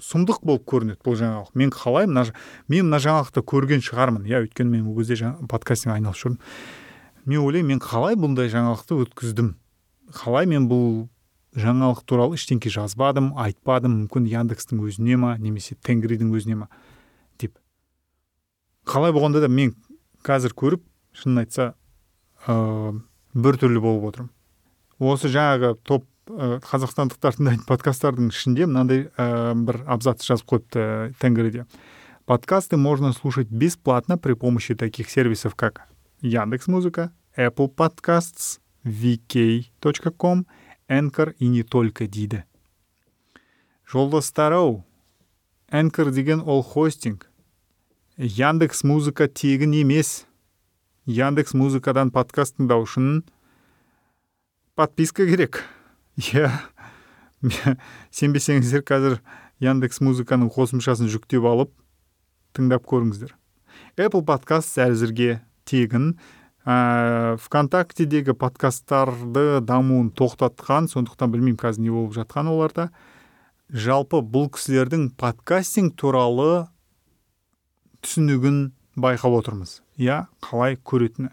[0.01, 1.55] сұмдық болып көрінеді бұл жаңалық.
[1.55, 2.27] Мен қалай мына
[2.69, 4.27] мен мына жаңалықты көрген шығармын.
[4.29, 6.39] Иә өйткені мен ол кезде жаңа подкастинг айналысып жүрмін.
[7.27, 9.55] Мен ойлаймын мен қалай бұндай жаңалықты өткіздім?
[10.17, 11.09] Қалай мен бұл
[11.57, 14.05] жаңалық туралы ештеңке жазбадым айтпадым?
[14.05, 16.71] Мүмкін яндекстің өзіне ма немесе тенгридің өзіне ма?
[17.39, 17.59] Деп.
[18.89, 19.75] Қалай болғанда да мен
[20.25, 21.73] қазір көріп шынын айтса
[22.47, 22.97] ә,
[23.35, 24.33] біртүрлі болып отырмын.
[25.01, 26.07] Осы жаңағы топ
[26.67, 31.67] қазақстандықтар тыңдайтын подкасттардың ішінде мынандай ә, бір абзац жазып қойыпты тенгриде.
[32.27, 35.89] Подкасты можно слушать бесплатно при помощи таких сервисов как
[36.21, 40.47] яндекс музыка apple podcasts vk.com
[40.89, 42.45] Anchor и не только дейді
[43.91, 44.85] жолдастар ау
[45.71, 47.31] Anchor деген ол хостинг.
[48.17, 50.27] Яндекс музыка тегін емес.
[51.07, 53.23] Яндекс музыкадан подкаст тыңдау үшін
[54.75, 55.63] подписка керек
[56.19, 56.51] иә
[58.17, 59.21] сенбесеңіздер қазір
[59.63, 61.73] яндекс музыканың қосымшасын жүктеп алып
[62.57, 63.35] тыңдап көріңіздер.
[64.01, 66.15] Apple подкаст әзірге тегін.
[66.67, 72.91] Ә, вконтактедегі подкасттарды дамуын тоқтатқан сондықтан білмеймін қазір не болып жатқан оларда.
[73.71, 76.67] Жалпы бұл кісілердің подкастинг туралы
[78.05, 79.81] түсінігін байқап отырмыз.
[79.97, 81.33] Иә қалай көретіні.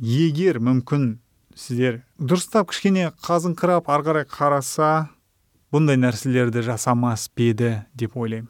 [0.00, 1.20] Егер мүмкін
[1.60, 4.90] сіздер дұрыстап кішкене қазыңқырап ары қарай қараса
[5.74, 8.48] бұндай нәрселерді жасамас па еді деп ойлаймын.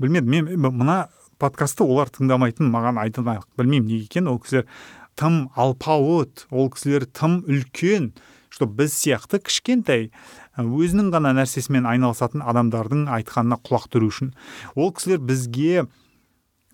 [0.00, 0.98] Білмедім мен мына
[1.38, 4.32] подкастты олар тыңдамайтын маған айтылмайды білмеймін неге екенін.
[4.34, 4.66] Ол кісілер
[5.14, 8.10] тым алпауыт ол кісілер тым үлкен
[8.50, 10.10] что біз сияқты кішкентай
[10.58, 14.34] өзінің ғана нәрсесімен айналысатын адамдардың айтқанына құлақ түру үшін.
[14.74, 15.86] Ол кісілер бізге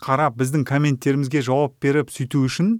[0.01, 2.79] қарап біздің комменттерімізге жауап беріп сөйту үшін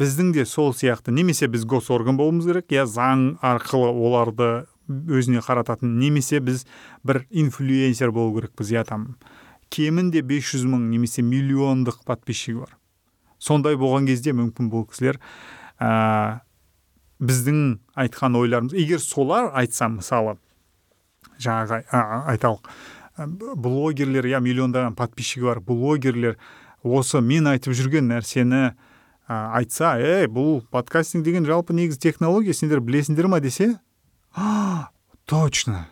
[0.00, 4.50] біздің де сол сияқты немесе біз госорган болуымыз керек иә заң арқылы оларды
[4.88, 6.64] өзіне қарататын немесе біз
[7.06, 9.14] бір инфлюенсер болу керекпіз иә там.
[9.70, 12.74] Кемінде 500 мың немесе миллиондық подписчигі бар.
[13.38, 15.18] Сондай болған кезде мүмкін бұл кісілер
[15.80, 16.40] ә,
[17.20, 20.36] біздің айтқан ойларымыз егер солар айтса мысалы
[21.40, 21.82] жаңағы
[22.34, 22.70] айталық
[23.56, 26.38] блогерлер иә миллиондаған подписчигі бар блогерлер
[26.82, 28.74] осы мен айтып жүрген нәрсені
[29.28, 33.40] айтса ей бұл подкастинг деген жалпы негізі технология сендер білесіңдер ма?
[33.40, 33.78] десе
[34.36, 34.90] а,
[35.24, 35.88] точно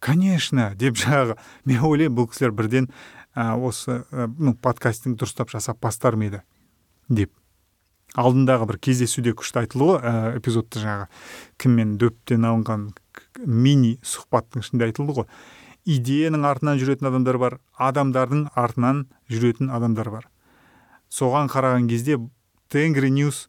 [0.00, 0.72] конечно!
[0.74, 2.88] деп жаңағы мен ойлаймын бұл кісілер бірден
[3.36, 6.42] ә, осы ә, ну подкастинг дұрыстап жасап бастар ма еді
[7.08, 7.32] деп.
[8.18, 11.06] Алдындағы бір кездесуде күшті айтылды ғой ә, эпизодта жаңағы
[11.62, 12.88] кіммен дөптен алынған
[13.46, 15.30] мини сұхбаттың ішінде айтылды ғой.
[15.86, 20.26] Идеяның артынан жүретін адамдар бар адамдардың артынан жүретін адамдар бар
[21.10, 22.18] соған қараған кезде
[22.70, 23.48] тенгри ньюс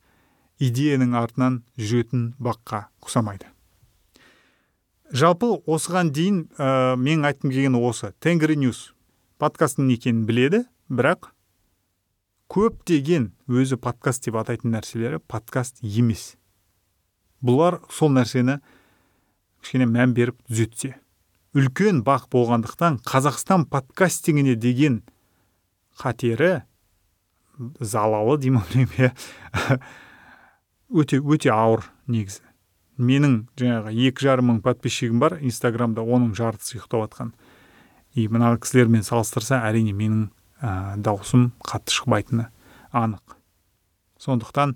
[0.61, 3.51] идеяның артынан жүретін баққа ұқсамайды
[5.11, 8.11] жалпы осыған дейін ә, мен айтқым келгені осы.
[8.23, 8.91] Тенгри ньюс
[9.41, 11.31] подкасттың екенін біледі бірақ
[12.51, 16.35] көптеген өзі подкаст деп атайтын нәрселері подкаст емес.
[17.43, 18.59] Бұлар сол нәрсені
[19.61, 20.95] кішкене мән беріп түзетсе.
[21.57, 25.01] Үлкен бақ болғандықтан қазақстан подкастингіне деген
[25.99, 26.61] қатері
[27.79, 29.11] залалы деймін иә.
[30.91, 32.43] Өте өте ауыр негізі.
[33.01, 37.31] Менің жаңағы екі жарым мың подписчигім бар инстаграмда оның жартысы ұйықтап жатқан.
[38.13, 40.27] И мына кісілермен салыстырса әрине менің
[40.61, 42.49] ә, дауысым қатты шықпайтыны
[42.91, 43.37] анық.
[44.19, 44.75] Сондықтан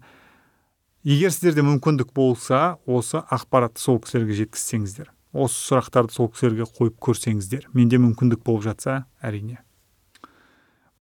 [1.03, 7.67] егер сіздерде мүмкіндік болса осы ақпаратты сол кісілерге жеткізсеңіздер осы сұрақтарды сол кісілерге қойып көрсеңіздер
[7.75, 9.59] менде мүмкіндік болып жатса әрине.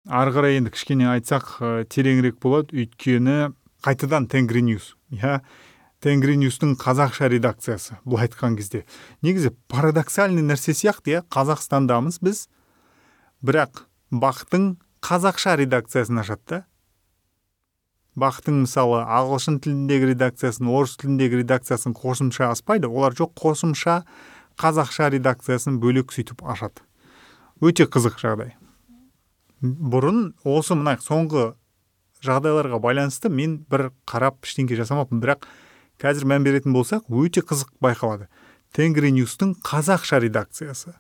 [0.09, 2.75] Ары қарай енді кішкене айтсақ тереңірек болады.
[2.77, 5.41] Өйткені қайтадан тенгриньюс иә?
[6.05, 8.85] Тенгриньюстың қазақша редакциясы былай айтқан кезде.
[9.25, 11.23] Негізі парадоксальный нәрсе сияқты иә?
[11.33, 12.49] Қазақстандамыз біз.
[13.41, 16.59] Бірақ бақтың қазақша редакциясын ашады да.
[18.21, 22.87] Бақтың мысалы ағылшын тіліндегі редакциясын орыс тіліндегі редакциясын қосымша аспайды.
[22.87, 24.03] Олар жоқ қосымша
[24.61, 26.85] қазақша редакциясын бөлек сөйтіп ашады.
[27.65, 28.55] Өте қызық жағдай.
[29.65, 31.55] Бұрын осы мына соңғы
[32.25, 35.21] жағдайларға байланысты мен бір қарап ештеңке жасамаппын.
[35.23, 35.47] Бірақ
[36.01, 38.29] қазір мән беретін болсақ өте қызық байқалады.
[38.75, 40.95] Тенгри ньюстың қазақша редакциясы.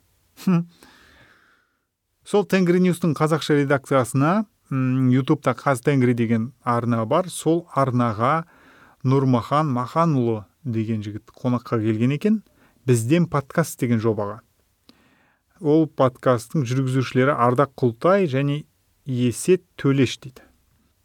[2.25, 7.29] Сол тенгри ньюстың қазақша редакциясына ютубта қазтенгри деген арна бар.
[7.29, 8.45] Сол арнаға
[9.05, 12.43] нұрмахан маханұлы деген жігіт қонаққа келген екен.
[12.87, 14.41] Бізден подкаст деген жобаға.
[15.63, 18.65] Ол подкасттың жүргізушілері ардақ құлтай және
[19.07, 20.43] есет төлеш дейді.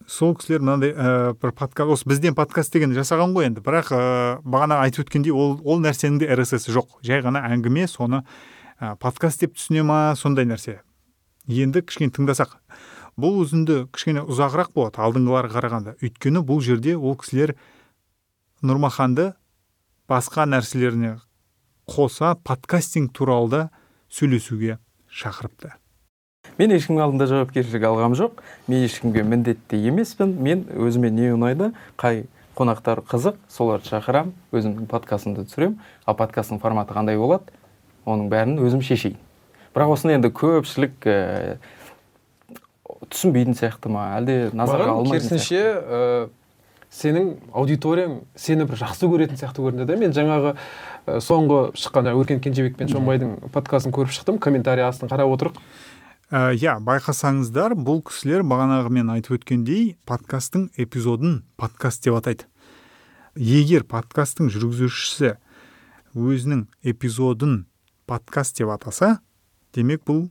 [0.10, 3.62] Сол кісілер мынандай ә, бір подкаст осы бізден подкаст деген жасаған ғой енді.
[3.62, 4.02] Бірақ ә,
[4.42, 6.98] бағана айтып өткендей ол ол нәрсенің де рсс жоқ.
[7.06, 8.24] Жай ғана әңгіме соны
[8.82, 10.80] ә, подкаст деп түсіне ма сондай нәрсе.
[11.46, 12.58] Енді кішкене тыңдасақ.
[13.20, 15.98] Бұл үзінді кішкене ұзағырақ болады алдыңғыларға қарағанда.
[16.02, 17.54] Өйткені бұл жерде ол кісілер
[18.66, 19.34] нұрмаханды
[20.10, 21.20] басқа нәрселеріне
[21.86, 23.70] қоса подкастинг туралы да
[24.10, 25.74] сөйлесуге шақырыпты.
[26.60, 28.42] Мен ешкімнің алдында жауапкершілік алғам жоқ.
[28.68, 30.34] Мен ешкімге міндетті емеспін.
[30.44, 32.26] Мен өзіме не ұнайды қай
[32.58, 35.78] қонақтар қызық соларды шақырам өзімнің подкастымды түсірем.
[36.06, 37.54] Ал подкасттың форматы қандай болады
[38.06, 39.20] оның бәрін өзім шешейін.
[39.76, 41.60] Бірақ осыны енді көпшілік ә,
[43.08, 44.10] түсінбейтін сияқты ма?
[44.18, 46.30] Әлде назарға алмайтын керісінше ә,
[46.90, 49.98] сенің аудиторияң сені бір жақсы көретін сияқты көрінді да.
[50.00, 54.40] Мен жаңағы ә, соңғы шыққан өркен кенжебек пен шонбайдың подкастын көріп шықтым.
[54.42, 55.60] Комментарий астын қарап отырып
[56.30, 62.46] Ә, иә байқасаңыздар бұл кісілер бағанағы мен айтып өткендей подкасттың эпизодын подкаст деп атайды.
[63.34, 65.32] Егер подкасттың жүргізушісі
[66.14, 67.64] өзінің эпизодын
[68.06, 69.16] подкаст деп атаса
[69.74, 70.28] демек бұл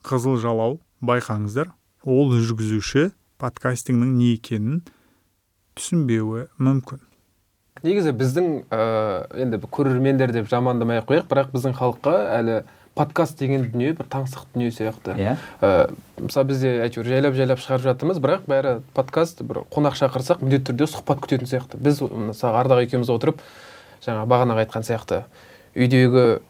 [0.00, 0.80] қызыл жалау.
[1.04, 1.74] Байқаңыздар
[2.08, 4.80] ол жүргізуші подкастингнің не екенін
[5.78, 7.00] түсінбеуі мүмкін.
[7.82, 8.82] Негізі біздің ә,
[9.42, 12.58] енді көрермендер деп жамандамай ақ қояйық бірақ біздің халыққа әлі
[12.94, 15.16] подкаст деген дүние бір таңсық дүние сияқты.
[15.16, 15.34] Иә.
[15.64, 15.88] Ә,
[16.20, 20.90] мысалы бізде әйтеуір жайлап жайлап шығарып жатырмыз бірақ бәрі подкаст бір қонақ шақырсақ міндетті түрде
[20.92, 21.80] сұхбат күтетін сияқты.
[21.80, 23.40] Біз мысалы ардақ екеуміз отырып
[24.04, 25.24] жаңа бағанағы айтқан сияқты.
[25.72, 26.42] Үйдегі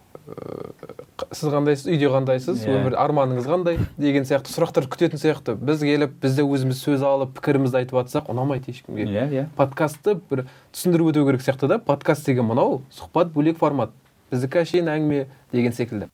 [1.32, 2.62] сіз қандайсыз үйде қандайсыз?
[2.64, 2.76] Иә.
[2.78, 3.78] өмір арманыңыз қандай?
[3.98, 5.54] Деген сияқты сұрақтар күтетін сияқты.
[5.56, 9.06] Біз келіп біз де өзіміз сөз алып пікірімізді айтып жатсақ ұнамайды ешкімге.
[9.08, 9.44] Иә иә.
[9.56, 11.78] Подкастты бір түсіндіріп өту керек сияқты да.
[11.78, 13.92] Подкаст деген мынау сұхбат бөлек формат.
[14.32, 16.08] Біздікі әшейін әңгіме деген секілді.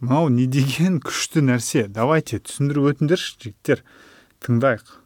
[0.00, 1.86] Мынау не деген күшті нәрсе?
[1.88, 3.84] Давайте түсіндіріп өтіңдерші жігіттер.
[4.42, 4.98] Тыңдайық.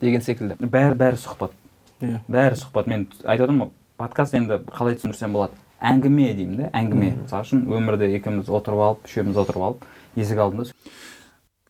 [0.00, 0.56] Деген секілді.
[0.64, 1.52] Бәрі бәрі сұхбат.
[2.00, 2.20] Иә.
[2.30, 2.86] бәрі сұхбат.
[2.86, 5.58] Мен айтып отырмын ғой подкаст енді қалай түсіндірсем болады.
[5.80, 7.12] Әңгіме деймін да әңгіме.
[7.22, 9.86] Мысалы үшін өмірде екеуміз отырып алып үшеуміз отырып алып
[10.18, 10.70] есік алдында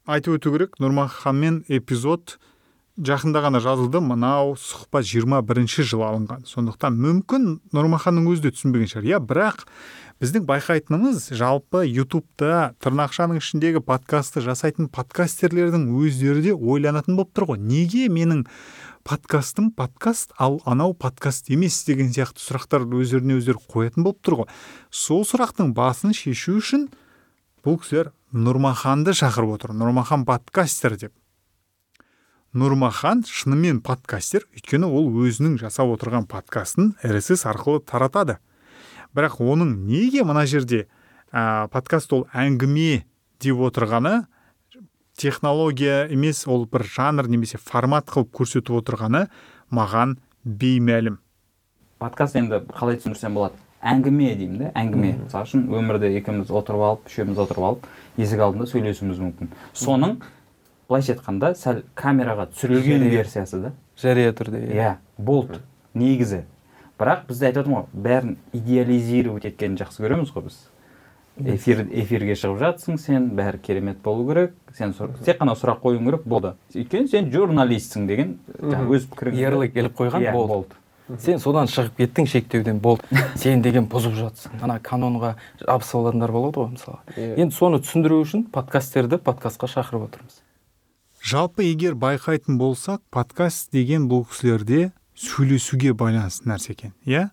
[0.08, 2.38] айтып өту керек нұрмаханмен эпизод
[2.98, 4.00] жақында ғана жазылды.
[4.00, 6.46] Мынау сұхбат 21 жылы алынған.
[6.48, 9.08] Сондықтан мүмкін нұрмаханның өзі де түсінбеген шығар.
[9.12, 9.66] Иә бірақ
[10.22, 17.60] біздің байқайтынымыз жалпы ютубта тырнақшаның ішіндегі подкастты жасайтын подкастерлердің өздері де ойланатын болып тұр ғой.
[17.60, 18.46] Неге менің
[19.08, 24.48] подкастым подкаст ал анау подкаст емес деген сияқты сұрақтар өздеріне өздері қоятын болып тұр ғой.
[24.92, 26.90] Сол сұрақтың басын шешу үшін
[27.64, 29.72] бұл кісілер нұрмаханды шақырып отыр.
[29.72, 31.14] Нұрмахан подкастер деп.
[32.52, 38.36] Нұрмахан шынымен подкастер өйткені ол өзінің жасап отырған подкастын рсс арқылы таратады.
[39.16, 40.84] Бірақ оның неге мына жерде
[41.32, 43.06] ә, подкаст ол әңгіме
[43.40, 44.26] деп отырғаны
[45.18, 49.26] технология емес ол бір жанр немесе формат қылып көрсетіп отырғаны
[49.74, 50.14] маған
[50.46, 51.18] беймәлім.
[51.98, 53.58] Подкаст енді қалай түсіндірсем болады.
[53.82, 55.10] Әңгіме деймін да әңгіме.
[55.24, 59.50] Мысалы үшін өмірде екеуміз отырып алып үшеуміз отырып алып есік алдында сөйлесуіміз мүмкін.
[59.74, 60.16] Соның
[60.86, 63.74] былайша айтқанда сәл камераға түсірілген версиясы да.
[63.98, 64.96] Жария түрде иә.
[65.18, 65.58] Болды
[65.98, 66.44] негізі.
[66.98, 70.58] Бірақ біз айтып отырмын ғой бәрін идеализировать еткенін жақсы көреміз ғой біз.
[71.44, 74.52] Эфир эфирге шығып жатсың сен бәрі керемет болу керек.
[74.76, 74.92] Сен
[75.24, 76.54] тек қана сұрақ қоюың керек болды.
[76.74, 80.48] Өйткені сен журналистсің деген жаңағы өз пікіріңді ерлік келіп қойған Иә, болды.
[81.08, 81.20] болды.
[81.24, 83.04] Сен содан шығып кеттің шектеуден болды.
[83.36, 84.58] Сен деген бұзып жатсың.
[84.62, 86.98] Ана канонға жабысып алатындар болады ғой мысалы.
[87.16, 90.42] Енді соны түсіндіру үшін подкасттерді подкастқа шақырып отырмыз.
[91.24, 97.30] Жалпы егер байқайтын болсақ подкаст деген бұл кісілерде сөйлесуге байланысты нәрсе екен иә?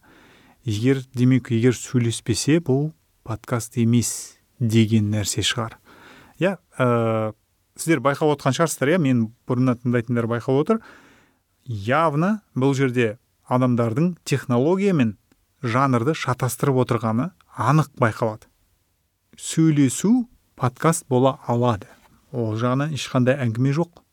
[0.65, 2.93] Егер демек егер сөйлеспесе бұл
[3.25, 5.79] подкаст емес деген нәрсе шығар.
[6.39, 7.33] Иә ә,
[7.75, 10.81] сіздер байқап отқан шығарсыздар иә мен бұрыннан тыңдайтындар байқап отыр.
[11.65, 13.17] Явно бұл жерде
[13.49, 15.17] адамдардың технология мен
[15.65, 18.45] жанрды шатастырып отырғаны анық байқалады.
[19.35, 21.89] Сөйлесу подкаст бола алады.
[22.31, 24.04] Ол жағынан ешқандай әңгіме жоқ.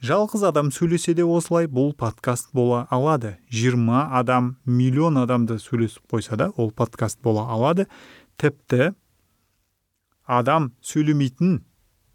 [0.00, 3.36] Жалғыз адам сөйлесе де осылай бұл подкаст бола алады.
[3.52, 7.86] 20 адам миллион адамды сөйлесіп қойса да ол подкаст бола алады.
[8.40, 8.94] Тіпті
[10.24, 11.60] адам сөйлемейтін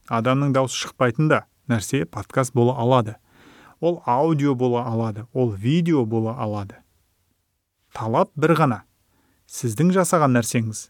[0.10, 3.18] адамның дауысы шықпайтын да нәрсе подкаст бола алады.
[3.80, 6.82] Ол аудио бола алады ол видео бола алады.
[7.93, 8.82] Талап бір ғана.
[9.45, 10.89] Сіздің жасаған нәрсеңіз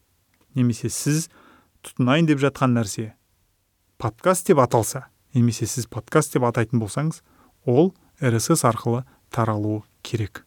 [0.55, 1.27] немесе сіз
[1.83, 3.11] тұтынайын деп жатқан нәрсе
[3.99, 7.19] подкаст деп аталса немесе сіз подкаст деп атайтын болсаңыз
[7.67, 7.91] ол
[8.23, 9.03] рсс арқылы
[9.35, 10.45] таралуы керек.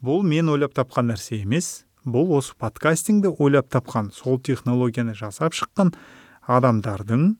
[0.00, 5.92] Бұл мен ойлап тапқан нәрсе емес бұл осы подкастингді ойлап тапқан сол технологияны жасап шыққан
[6.48, 7.34] адамдардың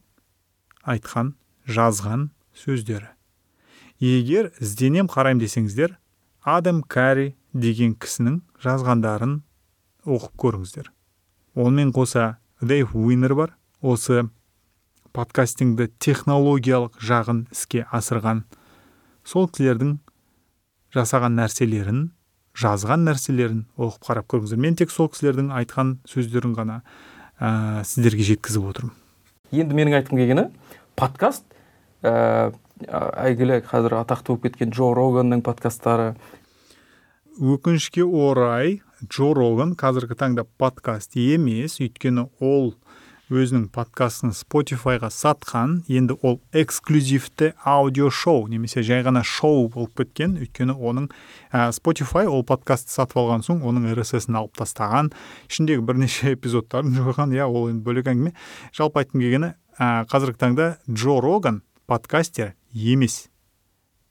[0.85, 1.35] айтқан
[1.69, 3.09] жазған сөздері.
[4.01, 5.97] Егер ізденем қараймын десеңіздер
[6.45, 9.39] адам карри деген кісінің жазғандарын
[10.05, 10.91] оқып көріңіздер.
[11.57, 14.29] Онымен қоса дэйв уинер бар осы
[15.15, 18.43] подкастингді технологиялық жағын іске асырған.
[19.25, 19.97] Сол кісілердің
[20.95, 22.09] жасаған нәрселерін
[22.59, 24.61] жазған нәрселерін оқып қарап көріңіздер.
[24.63, 26.81] Мен тек сол кісілердің айтқан сөздерін ғана
[27.39, 28.95] ә, сіздерге жеткізіп отырмын.
[29.55, 30.47] Енді менің айтқым келгені
[30.99, 31.47] подкаст
[32.03, 32.53] ә,
[32.87, 36.15] әйгілі қазір атақты болып кеткен джо роганның подкасттары.
[37.39, 42.75] Өкінішке орай джо роган қазіргі таңда подкаст емес өйткені ол
[43.33, 50.35] өзінің подкастын спотифайға сатқан енді ол эксклюзивті аудио шоу немесе жай ғана шоу болып кеткен.
[50.37, 51.07] Өйткені оның
[51.49, 55.09] ә, spotify ол подкастты сатып алған соң оның рсс-ін алып тастаған.
[55.49, 58.35] Ішіндегі бірнеше эпизодтарын жойған иә ол енді бөлек әңгіме.
[58.77, 63.31] Жалпы айтқым келгені ә, қазіргі таңда джо роган подкастер емес.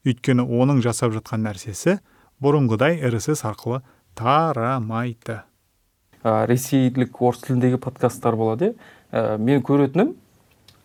[0.09, 1.99] Өйткені оның жасап жатқан нәрсесі
[2.41, 3.83] бұрынғыдай рсс арқылы
[4.17, 5.43] тарамайды.
[6.23, 8.75] Ә, ресейлік орыс тіліндегі подкасттар болады иә?
[9.13, 10.15] Ә, мен көретінім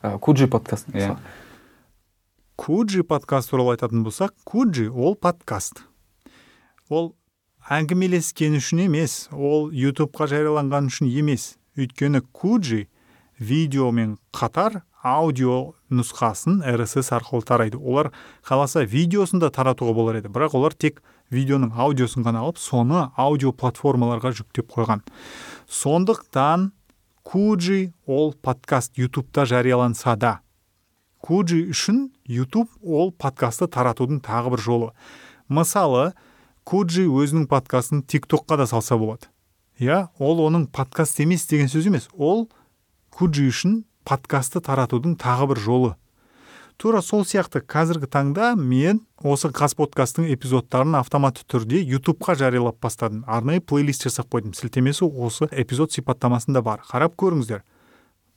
[0.05, 1.16] ә, куджи подкаст иә.
[2.57, 5.81] куджи подкаст туралы айтатын болсақ куджи ол подкаст.
[6.89, 7.14] Ол
[7.68, 11.57] әңгімелескен үшін емес ол ютубқа жарияланған үшін емес.
[11.79, 12.89] Өйткені куджи
[13.39, 17.79] видеомен қатар аудио нұсқасын rss арқылы тарайды.
[17.79, 18.11] Олар
[18.45, 20.29] қаласа видеосын да таратуға болар еді.
[20.29, 25.05] Бірақ олар тек видеоның аудиосын ғана алып соны аудио платформаларға жүктеп қойған.
[25.68, 26.72] Сондықтан
[27.29, 30.41] куджи ол подкаст ютубта жарияланса да.
[31.20, 34.89] Куджи үшін ютуб ол подкастты таратудың тағы бір жолы.
[35.53, 36.14] Мысалы
[36.64, 39.29] куджи өзінің подкастын тиктокқа да салса болады.
[39.76, 42.09] Иә ол оның подкаст емес деген сөз емес.
[42.16, 42.49] Ол
[43.12, 45.93] куджи үшін подкастты таратудың тағы бір жолы.
[46.79, 47.61] Тура сол сияқты.
[47.66, 53.24] Қазіргі таңда мен осы қаз подкасттың эпизодтарын автоматты түрде ютубқа жариялап бастадым.
[53.26, 54.55] Арнайы плейлист жасап қойдым.
[54.55, 56.85] Сілтемесі осы эпизод сипаттамасында бар.
[56.87, 57.64] Қарап көріңіздер.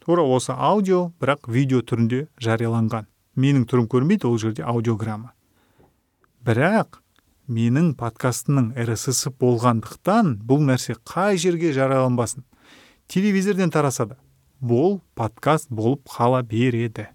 [0.02, 3.06] Тура осы аудио бірақ видео түрінде жарияланған.
[3.38, 5.36] Менің түрім көрінбейді ол жерде аудиограмма.
[6.42, 6.98] Бірақ
[7.48, 12.44] менің подкастымның рсс болғандықтан бұл нәрсе қай жерге жарияланбасын
[13.12, 14.18] телевизорден тараса да
[14.62, 17.10] бұл подкаст болып қала береді.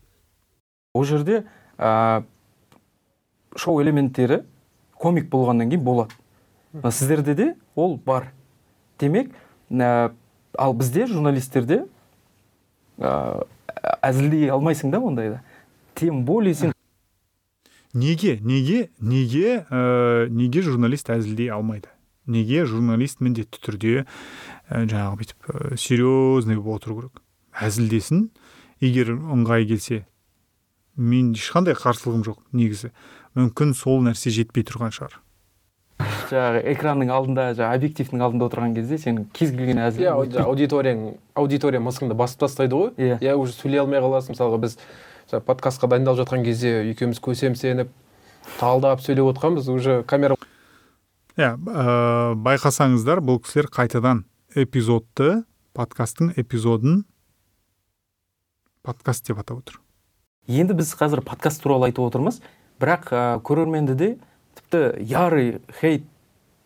[0.96, 1.44] Ол жерде
[1.78, 2.24] ә,
[3.56, 4.42] шоу элементтері
[4.96, 6.16] комик болғаннан кейін болады.
[6.72, 8.32] Мына сіздерде де ол бар.
[8.98, 9.32] Демек
[9.70, 10.12] ә,
[10.56, 11.84] ал бізде журналистерде
[12.98, 13.44] ә,
[14.00, 15.42] әзілдей алмайсың да ондайда
[15.94, 16.72] тем более сен
[17.92, 21.88] неге неге неге ә, неге журналист әзілдей алмайды?
[22.26, 27.22] Неге журналист міндетті түрде ә, жаңағы бүйтіп ә, серьезный болып отыру керек?
[27.56, 28.28] Әзілдесін
[28.80, 30.04] егер ыңғай келсе
[30.96, 32.90] мен ешқандай қарсылығым жоқ негізі.
[33.36, 35.18] Мүмкін сол нәрсе жетпей тұрған шығар.
[36.30, 41.04] Жаңағы экранның алдында жаңағы объективтің алдында отырған кезде сен кез келген әзіл иә аудиторияң
[41.38, 42.90] аудитория мысыңды басып тастайды ғой.
[42.96, 43.20] Иә.
[43.20, 44.36] Иә уже сөйлей алмай қаласың.
[44.36, 44.76] Мысалға біз
[45.30, 47.88] подкастқа дайындалып жатқан кезде екеуміз көсемсеніп
[48.58, 50.36] талдап сөйлеп отқанбыз уже камера
[51.36, 54.24] иә ә, байқасаңыздар бұл кісілер қайтадан
[54.54, 55.44] эпизодты
[55.76, 57.04] подкасттың эпизодын
[58.86, 59.80] подкаст деп атап отыр.
[60.48, 62.40] Енді біз қазір подкаст туралы айтып отырмыз.
[62.80, 64.10] Бірақ ә, көрерменді де
[64.58, 66.04] тіпті ярый хейт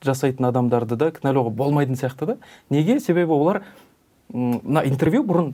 [0.05, 2.37] жасайтын адамдарды да кінәлауға болмайтын сияқты да.
[2.70, 3.01] Неге?
[3.01, 3.62] Себебі олар
[4.33, 5.53] мына интервью бұрын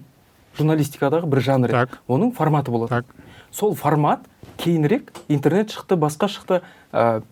[0.59, 2.01] журналистикадағы бір жанр еді.
[2.09, 3.03] Оның форматы болады.
[3.03, 3.27] Так.
[3.57, 4.20] сол формат
[4.59, 6.61] кейінірек интернет шықты басқа шықты
[6.93, 7.22] ә,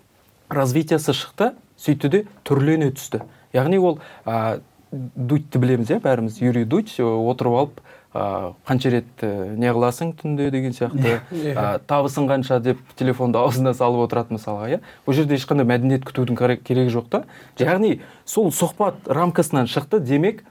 [0.49, 3.25] развитиясы шықты сөйтті де түрлене түсті.
[3.53, 6.41] Яғни ол ә, дудьті білеміз иә бәріміз.
[6.41, 7.81] Юрий дудь отырып алып
[8.15, 11.19] қанша рет ә, не қыласың түнде деген сияқты.
[11.55, 14.81] Ә, табысың қанша деп телефонды аузына салып отырады мысалға иә?
[15.07, 17.25] Бұл жерде ешқандай мәдениет күтудің керегі жоқ та.
[17.59, 20.45] Яғни сол сұхбат рамкасынан шықты демек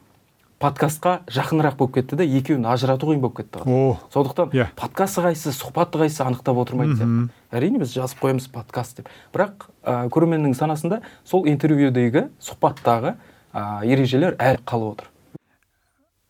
[0.64, 3.64] подкастқа жақынырақ болып кетті да екеуін ажырату қиын болып кетті.
[3.64, 3.98] О.
[4.14, 9.10] Сондықтан подкасты қайсысы сұхбаты қайсысы анықтап отырмайтын сияқты әрине біз жазып қоямыз подкаст деп.
[9.36, 13.16] Бірақ ә, көрерменнің санасында сол интервьюдегі сұхбаттағы
[13.52, 15.13] ә, ережелер әлі қалып отыр.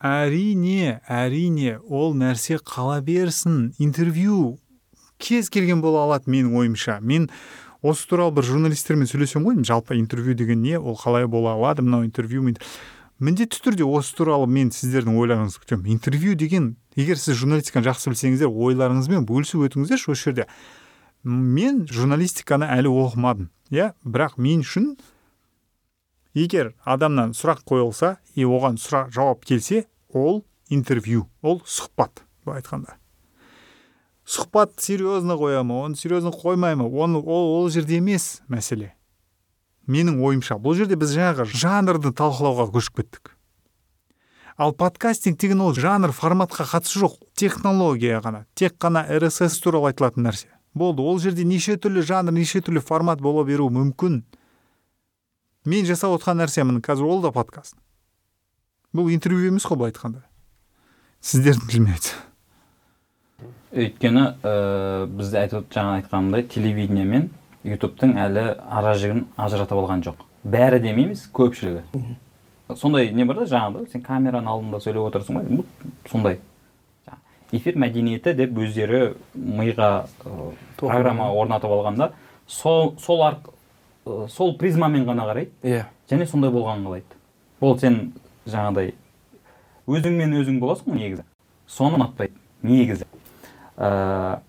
[0.04, 3.72] Әрине әрине ол нәрсе қала берсін.
[3.80, 4.58] Интервью
[5.18, 7.00] кез келген бола алады менің ойымша.
[7.00, 7.30] Мен
[7.82, 12.04] осы туралы бір журналистермен сөйлесемін ғой жалпы интервью деген не ол қалай бола алады мынау
[12.04, 12.44] интервью
[13.24, 15.94] міндетті түрде осы туралы мен сіздердің ойларыңызды күтемін.
[15.96, 20.48] Интервью деген егер сіз журналистиканы жақсы білсеңіздер ойларыңызбен бөлісіп өтіңіздерші осы жерде.
[21.24, 23.94] Мен журналистиканы әлі оқымадым иә?
[24.04, 24.98] Бірақ мен үшін
[26.36, 32.98] егер адамнан сұрақ қойылса и оған сұрақ жауап келсе ол интервью ол сұхбат былай айтқанда.
[34.24, 36.88] Сұхбат серьезно қоя ма оны серьезно қоймай ма?
[36.88, 38.94] Оны ол, ол жерде емес мәселе.
[39.88, 43.34] Менің ойымша бұл жерде біз жаңағы жанрды талқылауға көшіп кеттік.
[44.56, 50.24] Ал подкастинг деген ол жанр форматқа қатысы жоқ технология ғана тек қана рсс туралы айтылатын
[50.24, 50.48] нәрсе.
[50.74, 54.22] Болды ол жерде неше түрлі жанр неше түрлі формат бола беруі мүмкін.
[55.66, 57.76] Мен жасап отқан нәрсе міне қазір ол да подкаст.
[58.94, 60.24] Бұл интервью емес қой былай айтқанда.
[61.24, 61.98] Сіздердің тілмен
[63.74, 67.30] өйткені ә, біз айтып жаңа айтқанымдай телевидение мен
[67.66, 70.22] ютубтың әлі ара жігін ажыратып алған жоқ.
[70.46, 72.04] Бәрі демейміз көпшілігі.
[72.78, 75.64] Сондай не бар да жаңағыдай сен камераның алдында сөйлеп отырсың ғой
[76.12, 76.40] сондай.
[77.54, 82.12] Эфир мәдениеті деп өздері миға ә, программа орнатып алғанда
[82.48, 83.52] сол сол арқ,
[84.06, 85.52] ә, сол призмамен ғана қарайды.
[85.64, 85.86] Иә.
[86.10, 87.20] Және сондай болғанын қалайды.
[87.62, 88.14] Ол сен
[88.48, 88.94] жаңағыдай
[89.88, 91.26] өзіңмен өзің боласың ғой негізі.
[91.68, 93.08] Соны ұнатпайды негізі.
[93.78, 94.40] Ә,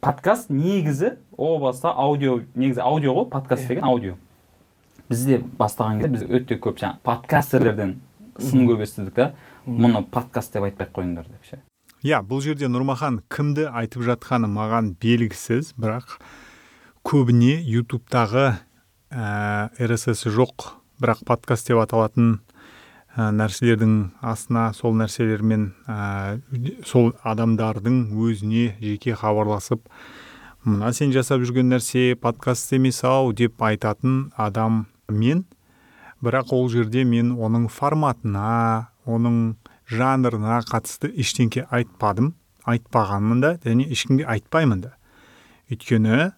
[0.00, 4.16] подкаст негізі о баста аудио негізі аудио ғой подкаст деген аудио.
[5.08, 7.96] Бізде бастаған кезде біз өте көп жаңағы подкастерлерден
[8.38, 9.32] сын көп естідік та.
[9.66, 11.62] Мұны подкаст деп айтпай ақ қойыңдар деп ше.
[12.06, 16.18] Иә бұл жерде нұрмахан кімді айтып жатқаны маған белгісіз бірақ
[17.02, 18.52] көбіне ютубтағы
[19.10, 22.38] ә, рсс жоқ бірақ подкаст деп аталатын
[23.18, 26.38] нәрселердің астына сол нәрселермен ә,
[26.86, 29.82] сол адамдардың өзіне жеке хабарласып
[30.62, 35.46] мына сен жасап жүрген нәрсе подкаст емес ау деп айтатын адам мен.
[36.22, 39.56] Бірақ ол жерде мен оның форматына оның
[39.90, 42.34] жанрына қатысты ештеңке айтпадым
[42.68, 44.92] айтпағанмын да және ешкімге айтпаймын да.
[45.70, 46.32] Өйткені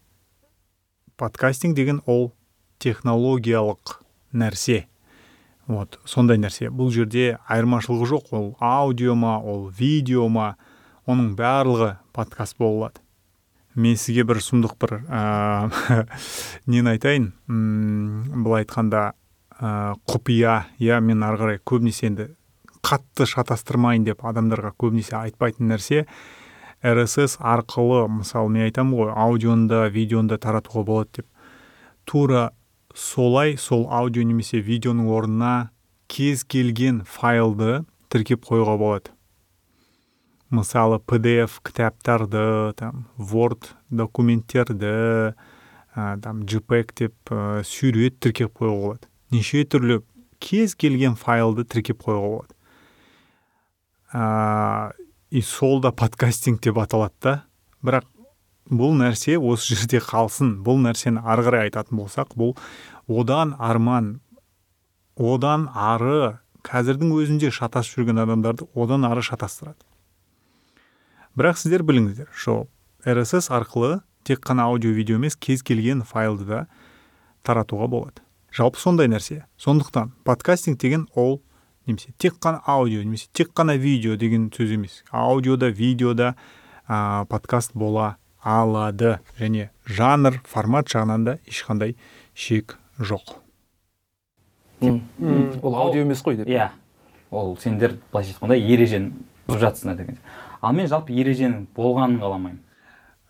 [1.16, 2.32] подкастинг деген ол
[2.78, 4.00] технологиялық
[4.32, 4.89] нәрсе.
[5.70, 6.68] Вот сондай нәрсе.
[6.74, 8.32] Бұл жерде айырмашылығы жоқ.
[8.34, 10.56] Ол аудио ма ол видео ма
[11.06, 13.04] оның барлығы подкаст бола алады
[13.78, 15.70] мен сізге бір сұмдық бір ә,
[16.70, 17.30] нені айтайын?
[17.46, 19.12] Былай айтқанда
[19.60, 20.64] ә, құпия.
[20.82, 22.28] Иә мен ары қарай көбінесе енді
[22.82, 26.06] қатты шатастырмайын деп адамдарға көбінесе айтпайтын нәрсе.
[26.82, 31.26] рсс арқылы мысалы мен айтамын ғой аудионы да видеоны да таратуға болады деп.
[32.04, 32.50] Тура
[32.94, 35.70] солай сол аудио немесе видеоның орнына
[36.10, 39.12] кез келген файлды тіркеп қоюға болады.
[40.50, 44.90] Мысалы pdf кітаптарды там word документтерді
[45.94, 49.10] ә, там jpeg деп ә, сурет тіркеп қоюға болады.
[49.30, 50.00] Неше түрлі
[50.42, 52.54] кез келген файлды тіркеп қоюға болады.
[54.10, 54.92] Ә,
[55.30, 57.36] и сол да подкастинг деп аталады да.
[57.86, 58.09] Бірақ
[58.70, 60.60] бұл нәрсе осы жерде қалсын.
[60.64, 62.54] Бұл нәрсені ары қарай айтатын болсақ бұл
[63.10, 64.20] одан арман
[65.16, 69.80] одан ары қазірдің өзінде шатасып жүрген адамдарды одан ары шатастырады.
[71.36, 72.66] Бірақ сіздер біліңіздер шо
[73.06, 76.66] рсс арқылы тек қана аудио видео емес кез келген файлды да
[77.44, 78.22] таратуға болады.
[78.52, 79.44] Жалпы сондай нәрсе.
[79.56, 81.40] Сондықтан подкастинг деген ол
[81.86, 85.04] немесе тек қана аудио немесе тек қана видео деген сөз емес.
[85.10, 86.34] Аудиода видеода
[86.88, 89.18] ә, подкаст бола алады.
[89.38, 91.96] Және жанр формат жағынан да ешқандай
[92.34, 93.36] шек жоқ.
[94.80, 96.48] Ол аудио емес қой деп.
[96.48, 96.70] иә.
[97.30, 99.12] Ол сендер былайша айтқанда ережені
[99.46, 100.18] бұзып жатсыңдар деген.
[100.62, 102.58] Ал мен жалпы ереженің болғанын қаламаймын.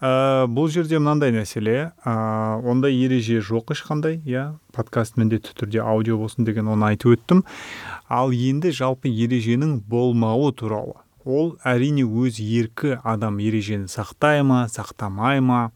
[0.01, 1.93] Ә, бұл жерде мынандай мәселе.
[2.07, 4.55] Ә, ондай ереже жоқ ешқандай иә.
[4.73, 7.45] Подкаст міндетті түрде аудио болсын деген оны айтып өттім.
[8.09, 10.97] Ал енді жалпы ереженің болмауы туралы.
[11.25, 15.71] Ол әрине өз еркі адам ережені сақтай ма сақтамай ма?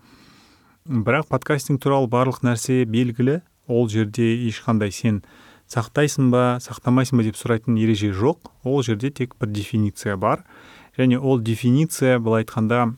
[0.84, 3.40] Бірақ подкастинг туралы барлық нәрсе белгілі.
[3.68, 5.22] Ол жерде ешқандай сен
[5.72, 8.50] сақтайсың ба сақтамайсың ба деп сұрайтын ереже жоқ.
[8.64, 10.44] Ол жерде тек бір дефиниция бар.
[10.98, 12.92] Және ол дефиниция былай айтқанда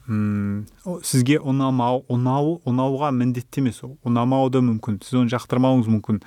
[1.06, 3.80] сізге ұнамау ұнау ұнауға міндетті емес.
[3.86, 6.20] Ол ұнамауы да мүмкін сіз оны жақтырмауыңыз мүмкін.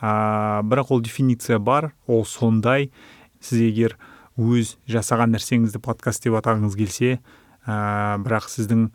[0.00, 2.90] Ә, бірақ ол дефиниция бар ол сондай.
[3.40, 3.98] Сіз егер
[4.40, 7.18] өз жасаған нәрсеңізді подкаст деп атағыңыз келсе
[7.66, 8.88] ә, бірақ сіздің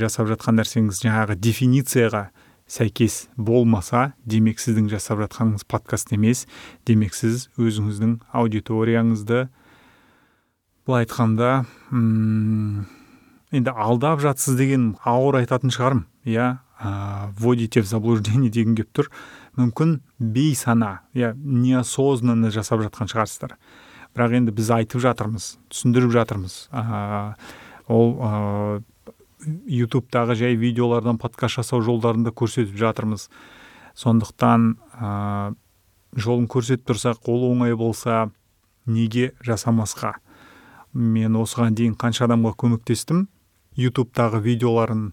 [0.00, 2.28] жасап жатқан нәрсеңіз жаңағы дефиницияға
[2.66, 6.46] сәйкес болмаса демек сіздің жасап жатқаныңыз подкаст емес
[6.86, 9.46] демек сіз өзіңіздің аудиторияңызды
[10.86, 11.50] былай айтқанда
[13.52, 16.56] енді алдап жатсыз деген ауыр айтатын шығармын иә
[17.38, 19.08] вводите в заблуждение дегім келіп тұр.
[19.56, 23.56] Мүмкін бейсана иә неосознанно жасап жатқан шығарсыздар.
[24.16, 26.54] Бірақ енді біз айтып жатырмыз түсіндіріп жатырмыз.
[26.72, 27.36] Ә,
[27.92, 28.30] ол ә,
[29.44, 33.28] ютубтағы жай видеолардан подкаст жасау жолдарын да көрсетіп жатырмыз.
[33.96, 35.54] Сондықтан ә,
[36.16, 38.30] жолын көрсетіп тұрсақ ол оңай болса
[38.86, 40.16] неге жасамасқа?
[40.96, 43.26] Мен осыған дейін қанша адамға көмектестім?
[43.76, 45.10] Ютубтағы видеоларын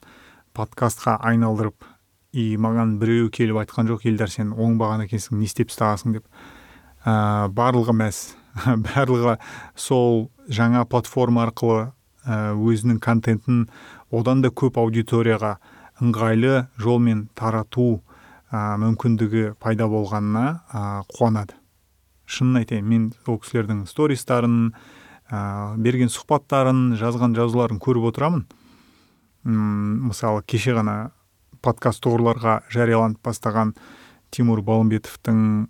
[0.56, 1.84] подкастқа айналдырып
[2.32, 6.16] и маған біреу келіп айтқан жоқ елдар сен оңбаған екенсің не істеп тастағансың?
[6.16, 6.26] деп.
[7.04, 8.24] Ә, барлығы мәз.
[8.88, 9.38] барлығы
[9.76, 11.92] сол жаңа платформа арқылы
[12.26, 13.68] ә, өзінің контентін
[14.14, 15.58] одан да көп аудиторияға
[16.04, 18.02] ыңғайлы жолмен тарату
[18.52, 20.84] ә, мүмкіндігі пайда болғанына ә,
[21.14, 21.58] қуанады.
[22.26, 24.74] Шынын айтайын мен ол кісілердің стористарын
[25.30, 28.46] ә, берген сұхбаттарын жазған жазуларын көріп отырамын.
[29.44, 31.12] М, мысалы кеше ғана
[31.64, 33.74] подкаст тұғырларға жарияланып бастаған
[34.34, 35.68] тимур балымбетовтың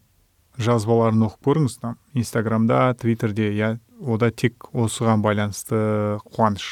[0.61, 3.49] жазбаларын оқып көріңіз там инстаграмда твиттерде.
[3.53, 6.67] Иә ода тек осыған байланысты қуаныш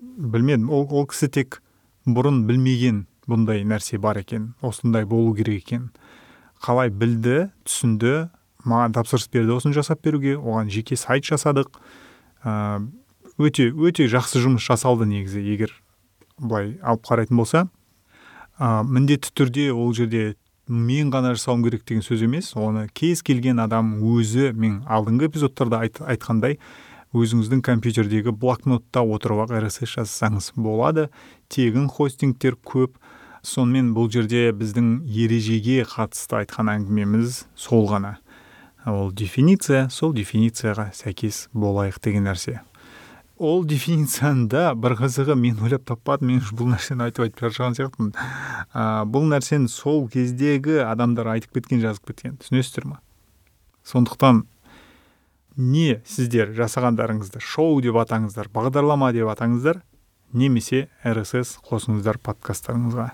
[0.00, 0.68] білмедім.
[0.70, 1.62] Ол, ол кісі тек
[2.06, 5.90] бұрын білмеген бұндай нәрсе бар екен осындай болу керек екен.
[6.60, 8.30] Қалай білді түсінді
[8.68, 11.80] маған тапсырыс берді осыны жасап беруге оған жеке сайт жасадық.
[12.44, 12.84] Ә,
[13.40, 15.72] өте өте жақсы жұмыс жасалды негізі егер
[16.40, 17.66] былай алып қарайтын болса
[18.58, 20.34] ә, міндетті түрде ол жерде
[20.70, 22.52] мен ғана жасауым керек деген сөз емес.
[22.54, 26.56] Оны кез келген адам өзі мен алдыңғы эпизодтарда айт, айтқандай
[27.10, 31.08] өзіңіздің компьютердегі блокнотта отырып ақ рсс жазсаңыз болады.
[31.50, 32.94] Тегін хостингтер көп.
[33.42, 38.18] Сонымен бұл жерде біздің ережеге қатысты айтқан әңгімеміз сол ғана.
[38.86, 42.60] Ол дефиниция сол дефиницияға сәйкес болайық деген нәрсе.
[43.40, 48.10] Ол дефиницияны да бір қызығы мен ойлап таппадым мен бұл нәрсені айтып айтып шаршаған сияқтымын.
[48.76, 52.36] Ә, бұл нәрсені сол кездегі адамдар айтып кеткен жазып кеткен.
[52.42, 53.00] Түсінесіздер ма?
[53.88, 54.44] Сондықтан
[55.56, 59.80] не сіздер жасағандарыңызды шоу деп атаңыздар бағдарлама деп атаңыздар
[60.36, 63.10] немесе рсс қосыңыздар подкасттарыңызға.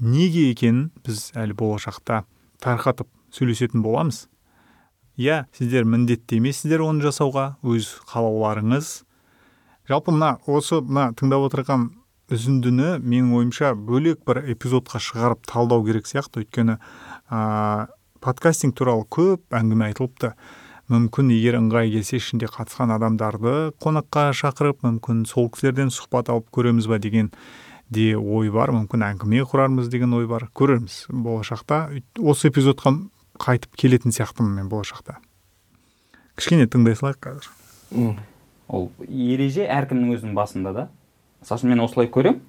[0.00, 2.22] Неге екенін біз әлі болашақта
[2.62, 4.28] тарқатып сөйлесетін боламыз.
[5.18, 7.56] Иә сіздер міндетті емессіздер оны жасауға.
[7.66, 9.00] Өз қалауларыңыз
[9.90, 11.88] жалпы мына осы мына тыңдап отырған
[12.30, 16.44] үзіндіні менің ойымша бөлек бір эпизодқа шығарып талдау керек сияқты.
[16.44, 16.76] Өйткені
[17.30, 17.88] ә,
[18.22, 20.34] подкастинг туралы көп әңгіме айтылыпты.
[20.90, 26.88] Мүмкін егер ыңғай келсе ішінде қатысқан адамдарды қонаққа шақырып мүмкін сол кісілерден сұхбат алып көреміз
[26.90, 27.30] ба деген
[27.90, 28.70] де ой бар.
[28.74, 30.48] Мүмкін әңгіме құрармыз деген ой бар.
[30.54, 31.88] Көрерміз болашақта.
[32.18, 32.94] Осы эпизодқа
[33.42, 35.18] қайтып келетін сияқтымын мен болашақта.
[36.38, 37.50] Кішкене тыңдай салайық қазір.
[38.70, 40.86] Ол ереже әркімнің өзінің басында да.
[41.42, 42.42] Мысалы мен осылай көремін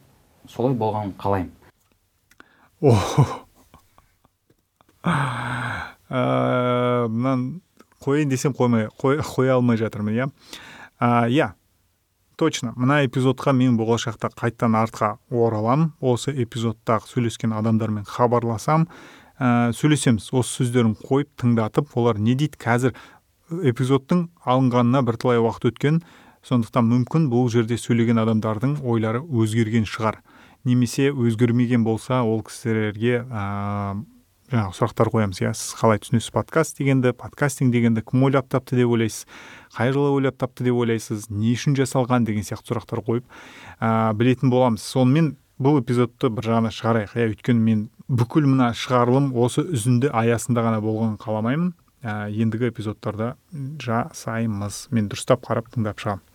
[0.49, 1.51] солай болғанын қалаймын.
[5.01, 5.15] Ә,
[7.09, 7.61] мынаны
[8.01, 10.29] қояйын десем қоймай қой, қоя алмай жатырмын иә?
[11.01, 11.53] Иә
[12.41, 12.73] точно.
[12.75, 15.91] Мына эпизодқа мен болашақта қайттан артқа ораламын.
[16.01, 18.87] Осы эпизодтағы сөйлескен адамдармен хабарласам.
[19.37, 22.57] Ә, сөйлесеміз осы сөздерін қойып тыңдатып олар не дейді?
[22.57, 22.95] Қазір
[23.51, 26.01] эпизодтың алынғанына бірталай уақыт өткен
[26.47, 30.21] сондықтан мүмкін бұл жерде сөйлеген адамдардың ойлары өзгерген шығар.
[30.65, 33.25] Немесе өзгермеген болса ол кісілерге
[34.51, 35.41] жаңағы сұрақтар қоямыз.
[35.41, 39.27] Иә сіз қалай түсінесіз подкаст дегенді подкастинг дегенді кім ойлап тапты деп ойлайсыз?
[39.77, 41.29] Қай жылы ойлап тапты деп ойлайсыз?
[41.29, 42.25] Не үшін жасалған?
[42.27, 43.25] деген сияқты сұрақтар қойып
[43.79, 44.83] ә, білетін боламыз.
[44.83, 47.15] Сонымен бұл эпизодты бір жағына шығарайық.
[47.15, 51.71] Иә өйткені мен бүкіл мына шығарылым осы үзінді аясында ғана болғанын қаламаймын.
[52.03, 53.35] Ә, ендігі эпизодтарда
[53.81, 56.27] жасаймыз мен дұрыстап қарап тыңдап шығамын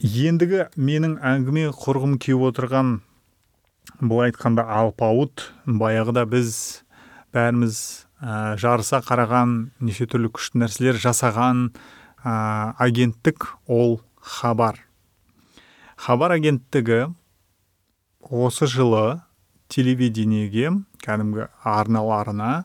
[0.00, 3.00] ендігі менің әңгіме құрғым келіп отырған
[4.00, 5.50] былай айтқанда алпауыт.
[5.66, 6.54] Баяғыда біз
[7.36, 7.76] бәріміз
[8.20, 11.68] ә, жарыса қараған неше түрлі күшті нәрселер жасаған
[12.24, 14.80] ә, агенттік ол хабар.
[16.00, 17.12] Хабар агенттігі
[18.24, 19.20] осы жылы
[19.68, 20.72] телевидениеге
[21.04, 22.64] кәдімгі арналарына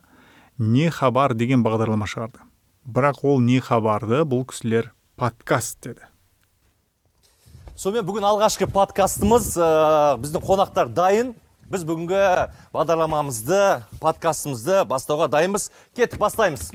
[0.57, 2.39] не хабар деген бағдарлама шығарды.
[2.85, 6.05] Бірақ ол не хабарды бұл кісілер подкаст деді.
[7.75, 9.69] Сонымен бүгін алғашқы подкастымыз ә,
[10.21, 11.33] біздің қонақтар дайын.
[11.67, 12.21] Біз бүгінгі
[12.71, 15.71] бағдарламамызды подкастымызды бастауға дайынбыз.
[15.97, 16.69] Кеттік бастаймыз.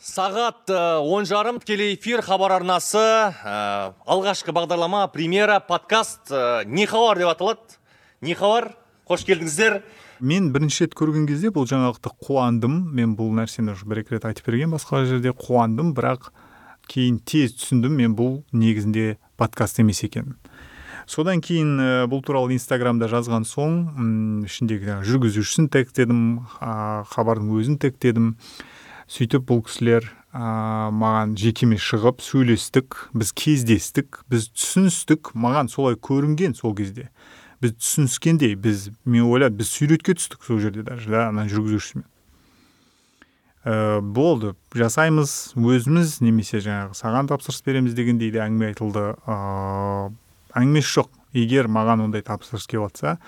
[0.00, 0.72] Сағат
[1.06, 2.98] он жарым телеэфир хабар арнасы.
[3.00, 7.80] Ә, алғашқы бағдарлама премьера подкаст ә, не хабар деп аталады.
[8.20, 8.74] Не хабар
[9.08, 9.80] қош келдіңіздер.
[10.20, 12.78] Мен бірінші рет көрген кезде бұл жаңалықты қуандым.
[12.94, 16.30] Мен бұл нәрсені бір екі рет айтып берген басқа жерде қуандым бірақ
[16.90, 20.36] кейін тез түсіндім мен бұл негізінде подкаст емес екенін
[21.10, 26.22] содан кейін ә, бұл туралы инстаграмда жазған соң м, ішіндегі жүргізушісін тегтедім
[26.60, 28.34] ә, хабардың өзін тегтедім.
[29.10, 36.54] Сөйтіп бұл кісілер ә, маған жекеме шығып сөйлестік біз кездестік біз түсіністік маған солай көрінген
[36.58, 37.08] сол кезде.
[37.60, 42.06] Біз түсініскендей біз мен ойладым біз суретке түстік сол жерде даже да ана жүргізушісімен
[43.64, 50.10] ә, болды жасаймыз өзіміз немесе жаңағы саған тапсырыс береміз дегендей де әңгіме айтылды ә,
[50.56, 53.18] әңгімесі жоқ егер маған ондай тапсырыс келіп жатса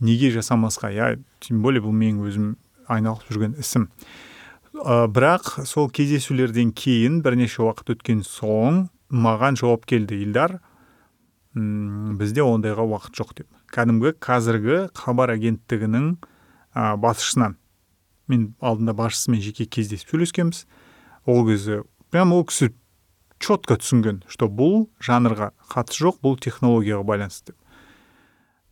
[0.00, 1.12] неге жасамасқа иә
[1.44, 2.56] тем более бұл менің өзім
[2.88, 3.88] айналып жүрген ісім
[4.78, 10.58] Ә, бірақ сол кездесулерден кейін бірнеше уақыт өткен соң маған жауап келді илдар
[11.54, 16.10] бізде ондайға уақыт жоқ деп кәдімгі қазіргі хабар агенттігінің
[16.74, 17.56] ә, басшысынан.
[18.28, 20.64] Мен алдында басшысымен жеке кездесіп сөйлескенбіз.
[21.26, 22.72] Ол кезде прям ол кісі
[23.38, 27.52] четко түсінген что бұл жанрға қатысы жоқ бұл технологияға байланысты.
[27.52, 27.68] Деп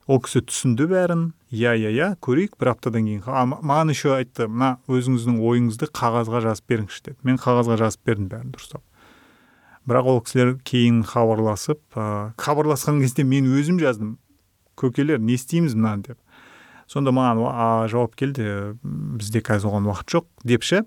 [0.07, 1.23] ол кісі түсінді бәрін.
[1.51, 3.23] Иә иә иә көрейік бір аптадан кейін.
[3.27, 8.53] Маған еще айтты мына өзіңіздің ойыңызды қағазға жазып беріңізші деп мен қағазға жазып бердім бәрін
[8.55, 8.85] дұрыстап
[9.87, 14.17] бірақ ол кісілер кейін хабарласып ә, хабарласқан кезде мен өзім жаздым.
[14.77, 16.19] Көкелер не істейміз мынаны деп
[16.91, 20.83] сонда маған жауап келді бізде қазір оған уақыт жоқ депші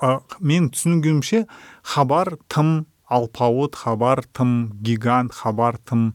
[0.00, 1.46] а, мен түсінгенімше
[1.82, 6.12] хабар тым алпауыт хабар тым гигант хабар тым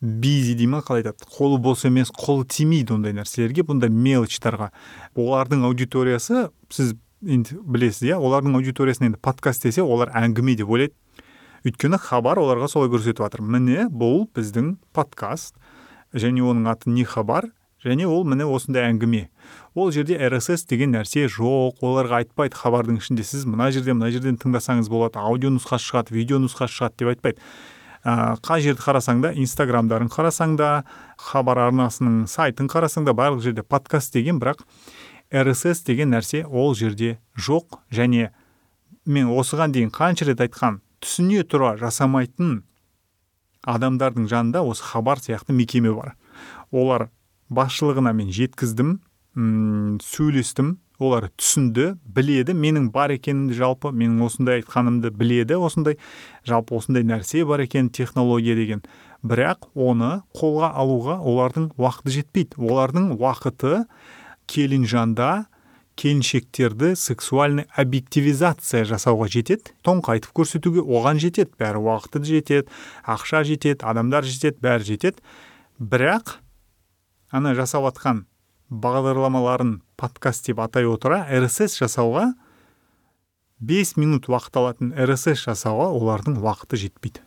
[0.00, 4.70] бизи дей ма қалай айтады қолы бос емес қолы тимейді ондай нәрселерге бұндай мелочтарға
[5.16, 10.94] олардың аудиториясы сіз енді білесіз иә олардың аудиториясына енді подкаст десе олар әңгіме деп ойлайды
[11.64, 15.56] өйткені хабар оларға солай көрсетіп жатыр міне бұл біздің подкаст
[16.14, 17.50] және оның аты не хабар
[17.84, 19.28] және ол міне осындай әңгіме.
[19.74, 24.38] Ол жерде rss деген нәрсе жоқ оларға айтпайды хабардың ішінде сіз мына жерден мына жерден
[24.40, 27.42] тыңдасаңыз болады аудио нұсқасы шығады видео нұсқасы шығады деп айтпайды.
[28.04, 30.70] Ә, қай жерді қарасаң да инстаграмдарын қарасаң да
[31.18, 34.64] хабар арнасының сайтын қарасаң да барлық жерде подкаст деген бірақ
[35.32, 37.80] rss деген нәрсе ол жерде жоқ.
[37.92, 38.30] Және
[39.04, 42.62] мен осыған дейін қанша рет айтқан түсіне тұра жасамайтын
[43.66, 46.14] адамдардың жанында осы хабар сияқты мекеме бар.
[46.72, 47.08] Олар
[47.50, 48.98] басшылығына мен жеткіздім
[49.36, 55.98] м сөйлестім олар түсінді біледі менің бар екенімді жалпы менің осындай айтқанымды біледі осындай
[56.46, 58.84] жалпы осындай нәрсе бар екен технология деген.
[59.24, 62.60] Бірақ оны қолға алуға олардың уақыты жетпейді.
[62.60, 63.84] Олардың уақыты
[64.46, 65.46] келінжанда
[65.96, 72.70] келіншектерді сексуальный объективизация жасауға жетеді тоңқайтып көрсетуге оған жетеді бәрі уақыты жетеді
[73.06, 75.22] ақша жетеді адамдар жетеді бәрі жетеді.
[75.78, 76.38] Бірақ
[77.30, 78.24] ана жасап жатқан
[78.70, 82.32] бағдарламаларын подкаст деп атай отыра rss жасауға
[83.62, 87.22] 5 минут уақыт алатын rss жасауға олардың уақыты жетпейді.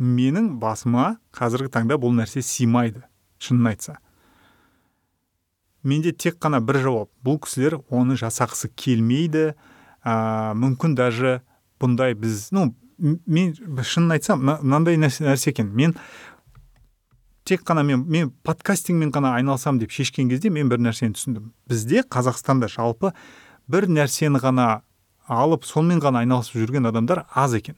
[0.00, 3.04] Менің басыма қазіргі таңда бұл нәрсе сыймайды
[3.38, 3.98] шынын айтса.
[5.82, 7.10] Менде тек қана бір жауап.
[7.24, 9.54] Бұл кісілер оны жасағысы келмейді.
[10.04, 11.40] Ә, мүмкін даже
[11.80, 15.72] бұндай біз ну мен шынын айтсам мына- мынандай нәрсе екен.
[15.74, 15.94] Мен
[17.44, 21.50] тек қана мен мен подкастингмен ғана айналысамын деп шешкен кезде мен бір нәрсені түсіндім.
[21.68, 23.12] Бізде қазақстанда жалпы
[23.68, 24.82] бір нәрсені ғана
[25.28, 27.76] алып сонымен ғана айналысып жүрген адамдар аз екен.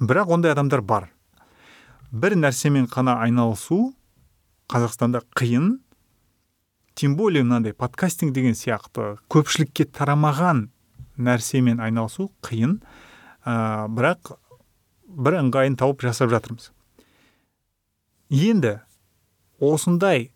[0.00, 1.10] Бірақ ондай адамдар бар.
[2.12, 3.94] Бір нәрсемен ғана айналысу
[4.68, 5.78] қазақстанда қиын.
[6.96, 10.70] Тем более мынандай подкастинг деген сияқты көпшілікке тарамаған
[11.20, 12.78] нәрсемен айналысу қиын.
[13.44, 14.32] Ә, бірақ
[15.06, 16.70] бір ыңғайын тауып жасап жатырмыз.
[18.32, 18.78] Енді
[19.60, 20.30] осындай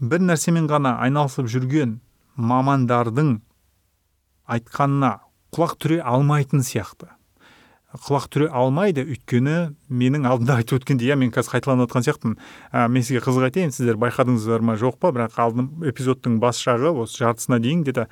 [0.00, 1.98] бір нәрсемен ғана айналысып жүрген
[2.40, 3.36] мамандардың
[4.48, 5.12] айтқанына
[5.52, 7.12] құлақ түре алмайтын сияқты.
[7.90, 9.02] Құлақ түре алмайды.
[9.02, 12.36] Өйткені менің алдында айтып өткендей иә мен қазір қайталанып отқан сияқтымын
[12.70, 15.10] ә, мен сізге қызық айтайын сіздер байқадыңыздар ма жоқ па?
[15.10, 18.06] Бірақ алдым эпизодтың бас жағы осы жартысына дейін где то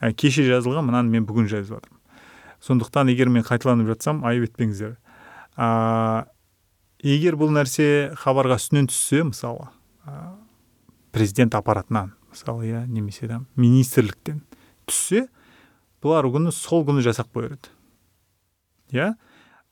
[0.00, 2.00] ә, кеше жазылған мынаны мен бүгін жазып жатырмын
[2.60, 4.96] сондықтан егер мен қайталанып жатсам айып етпеңіздер
[5.56, 6.26] ә,
[7.02, 9.68] егер бұл нәрсе хабарға үстінен түссе мысалы
[10.04, 10.34] ә,
[11.12, 14.42] президент аппаратынан мысалы иә немесе там министрліктен
[14.88, 15.28] түссе
[16.04, 17.72] бұлар күні сол күні жасап қояр еді.
[18.92, 19.14] Иә?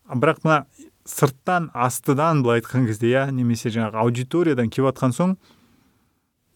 [0.08, 0.64] Бірақ мына
[1.08, 5.34] сырттан астыдан былай айтқан кезде иә немесе жаңағы аудиториядан келіп жатқан соң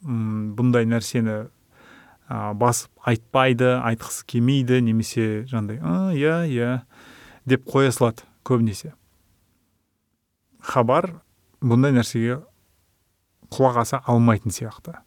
[0.02, 1.36] бұндай нәрсені
[2.28, 6.70] ә, басып айтпайды айтқысы келмейді немесе жаңағыдай «А, иә иә
[7.48, 8.92] деп қоя салады көбінесе.
[10.62, 11.22] Хабар
[11.62, 12.40] бұндай нәрсеге
[13.52, 14.98] құлақ аса алмайтын сияқты.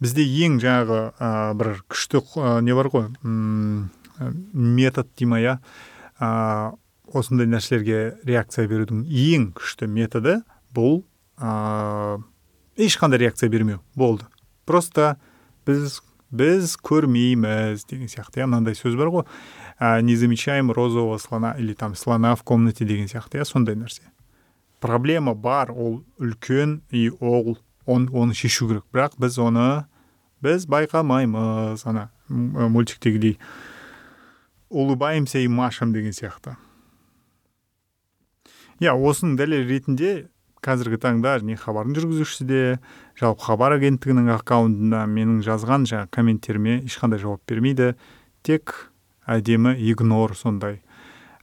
[0.00, 5.58] Бізде ең жаңағы ә, бір күшті ә, не бар ғой ә, метод дей ма иә?
[6.20, 6.74] Ә,
[7.14, 10.40] осындай нәрселерге реакция берудің ең күшті методы
[10.74, 11.02] бұл
[11.38, 12.18] ә,
[12.76, 14.26] ешқандай реакция бермеу болды.
[14.66, 15.16] Просто
[15.66, 16.00] біз
[16.30, 18.42] біз көрмейміз деген сияқты.
[18.42, 19.24] Иә мынандай сөз бар ғой.
[20.02, 23.40] Не замечаем розового слона или там слона в комнате деген сияқты.
[23.40, 24.02] Иә сондай нәрсе.
[24.80, 28.84] Проблема бар ол үлкен и ол он, оны шешу керек.
[28.92, 29.86] Бірақ біз оны
[30.42, 33.38] біз байқамаймыз ана мультиктегідей.
[34.68, 36.56] Улыбаемся и машем деген сияқты.
[38.78, 40.28] Иә осының дәлел ретінде
[40.62, 42.62] қазіргі таңда не хабардың жүргізушісі де
[43.18, 47.94] жалпы хабар агенттігінің аккаунтында менің жазған жаңағы комменттеріме ешқандай жауап бермейді.
[48.46, 48.92] Тек
[49.26, 50.82] әдемі игнор сондай.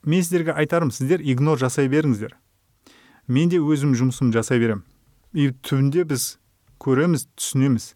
[0.04, 2.38] Мен сіздерге айтарым сіздер игнор жасай беріңіздер.
[3.28, 4.86] Мен де өзім жұмысымды жасай беремін
[5.36, 6.38] и түбінде біз
[6.80, 7.92] көреміз түсінеміз.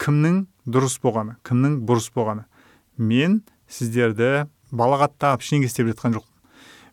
[0.00, 2.44] Кімнің дұрыс болғаны кімнің бұрыс болғаны.
[3.00, 3.40] Мен
[3.70, 6.26] сіздерді балағаттап ештеңе істеп жатқан жоқпын.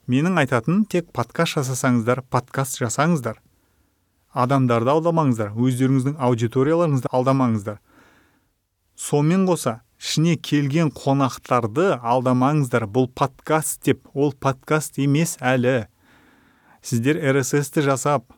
[0.08, 3.42] Менің айтатыным тек подкаст жасасаңыздар подкаст жасаңыздар.
[4.38, 7.82] Адамдарды алдамаңыздар өздеріңіздің аудиторияларыңызды алдамаңыздар.
[8.96, 12.86] Сонымен қоса ішіне келген қонақтарды алдамаңыздар.
[12.86, 15.88] Бұл подкаст деп ол подкаст емес әлі.
[16.82, 18.32] Сіздер рсс жасап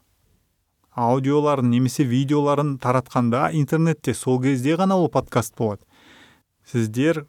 [0.96, 5.84] аудиоларын немесе видеоларын таратқанда интернетте сол кезде ғана ол подкаст болады.
[6.66, 7.26] Сіздер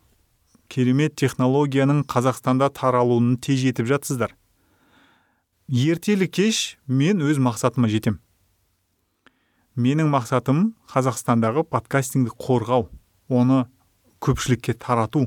[0.70, 4.36] керемет технологияның қазақстанда таралуын тежетіп жатсыздар.
[5.66, 8.20] Ертелі кеш мен өз мақсатыма жетем.
[9.74, 12.88] Менің мақсатым қазақстандағы подкастингді қорғау
[13.28, 13.64] оны
[14.22, 15.26] көпшілікке тарату.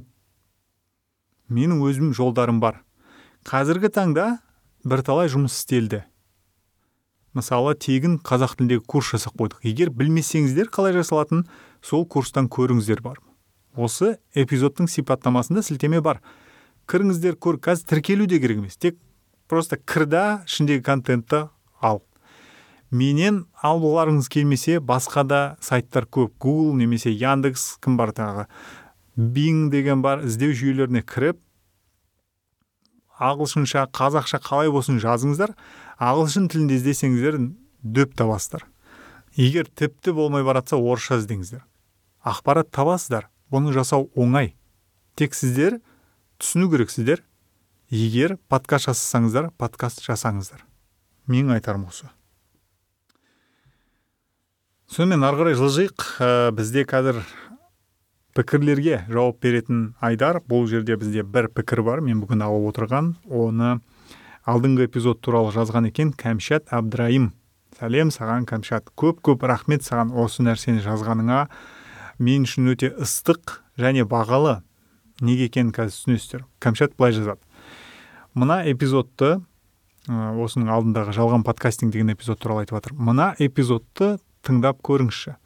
[1.49, 2.81] Менің өзім жолдарым бар.
[3.47, 4.27] Қазіргі таңда
[4.87, 6.03] бірталай жұмыс істелді.
[7.33, 9.63] Мысалы тегін қазақ тіліндегі курс жасап қойдық.
[9.65, 11.47] Егер білмесеңіздер қалай жасалатынын
[11.81, 13.19] сол курстан көріңіздер бар
[13.75, 16.21] осы эпизодтың сипаттамасында сілтеме бар.
[16.89, 18.77] Кіріңіздер көр қазір тіркелу де керек емес.
[18.77, 18.97] Тек
[19.47, 21.47] просто кір да ішіндегі контентті
[21.81, 22.03] ал.
[22.91, 26.35] Менен алғыларыңыз келмесе басқа да сайттар көп.
[26.39, 28.45] Google немесе яндекс кім бар тағы?
[29.15, 31.39] Бин деген бар іздеу жүйелеріне кіріп
[33.23, 35.53] ағылшынша қазақша қалай болсын жазыңыздар.
[36.01, 37.37] Ағылшын тілінде іздесеңіздер
[37.83, 38.65] дөп табасыздар.
[39.37, 41.63] Егер тіпті болмай баратса орысша іздеңіздер.
[42.25, 43.29] Ақпарат табасыздар.
[43.53, 44.55] Бұны жасау оңай.
[45.13, 45.77] Тек сіздер
[46.41, 47.21] түсіну керексіздер
[47.93, 50.63] егер подкаст жасасаңыздар подкаст жасаңыздар.
[51.29, 52.09] Менің айтарым осы.
[54.89, 56.07] Сонымен ары қарай жылжиық.
[56.17, 57.21] Ә, бізде қазір
[58.33, 60.41] пікірлерге жауап беретін айдар.
[60.41, 62.01] Бұл жерде бізде бір пікір бар.
[62.01, 63.13] Мен бүгін алып отырған.
[63.29, 63.77] Оны
[64.49, 67.31] алдыңғы эпизод туралы жазған екен кәмшат әбдірайым.
[67.77, 68.89] Сәлем саған кәмшат.
[68.97, 71.45] Көп көп рахмет саған осы нәрсені жазғаныңа.
[72.19, 74.61] Мен үшін өте ыстық және бағалы.
[75.21, 76.45] Неге екенін қазір түсінесіздер.
[76.59, 77.39] Кәмшат былай жазады.
[78.33, 79.39] Мына эпизодты
[80.09, 82.93] осының алдындағы жалған подкастинг деген эпизод туралы айтып жатыр.
[82.97, 85.37] Мына эпизодты тыңдап көріңізші.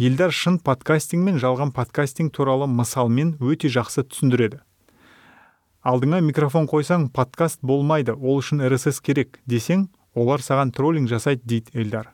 [0.00, 4.62] Елдар шын подкастинг мен жалған подкастинг туралы мысалмен өте жақсы түсіндіреді.
[5.84, 11.72] Алдыңа микрофон қойсаң подкаст болмайды ол үшін рсс керек десең олар саған троллинг жасайды дейді
[11.74, 12.10] эльдар.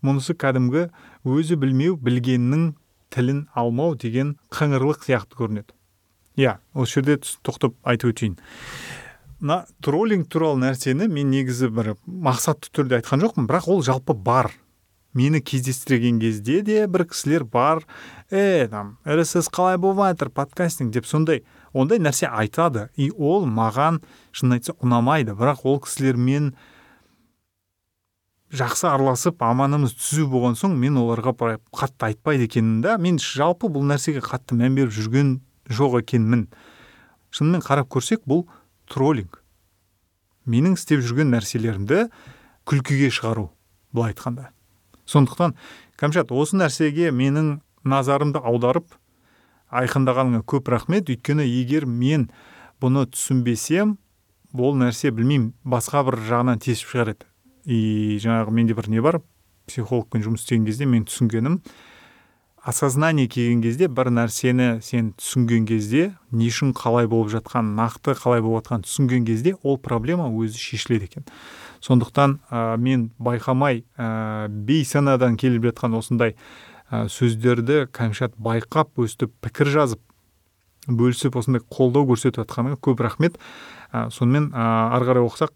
[0.00, 0.88] Мұнысы кәдімгі
[1.24, 2.74] өзі білмеу білгеннің
[3.14, 5.72] тілін алмау деген қыңырлық сияқты көрінеді.
[6.36, 8.36] Иә осы жерде тоқтап айтып өтейін.
[9.40, 14.50] Мына троллинг туралы нәрсені мен негізі бір мақсатты түрде айтқан жоқпын бірақ ол жалпы бар.
[15.16, 17.84] Мені кездестірген кезде де бір кісілер бар
[18.30, 22.90] е там рсс қалай болып жатыр подкастинг деп сондай ондай нәрсе айтады.
[22.96, 24.02] И ол маған
[24.32, 25.32] шынын айтса ұнамайды.
[25.32, 26.52] Бірақ ол кісілермен
[28.56, 31.34] жақсы араласып аманымыз түзу болған соң мен оларға
[31.76, 32.96] қатты айтпайды екенмін да.
[32.98, 35.36] Мен жалпы бұл нәрсеге қатты мән беріп жүрген
[35.68, 36.46] жоқ екенмін.
[37.34, 38.46] Шынымен қарап көрсек бұл
[38.88, 39.42] троллинг.
[40.46, 42.06] Менің істеп жүрген нәрселерімді
[42.66, 43.50] күлкіге шығару
[43.92, 44.50] былай айтқанда.
[45.06, 45.56] Сондықтан
[46.00, 48.96] кәмшат осы нәрсеге менің назарымды аударып
[49.70, 51.10] айқындағаныңа көп рахмет.
[51.10, 52.30] Өйткені егер мен
[52.80, 53.96] бұны түсінбесем
[54.56, 57.26] бұл нәрсе білмеймін басқа бір жағынан тесіп шығар еді.
[57.66, 59.20] И жаңағы менде бір не бар
[59.66, 61.60] психологпен жұмыс істеген кезде мен түсінгенім
[62.66, 68.42] осознание келген кезде бір нәрсені сен түсінген кезде не үшін қалай болып жатқан нақты қалай
[68.42, 71.26] болып жатқанын түсінген кезде ол проблема өзі шешіледі екен.
[71.80, 76.34] Сондықтан ә, мен байқамай ә, бейсанадан келіп жатқан осындай
[76.90, 80.02] ә, сөздерді кәмшат байқап өстіп пікір жазып
[80.88, 83.38] бөлісіп осындай қолдау көрсетіп жатқаныңа көп рахмет.
[83.92, 85.54] Ә, сонымен ә, ары қарай оқысақ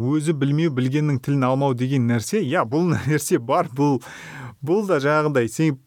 [0.00, 4.00] өзі білмеу білгеннің тілін алмау деген нәрсе иә бұл нәрсе бар бұл
[4.62, 5.80] бұл да жаңағыдай сен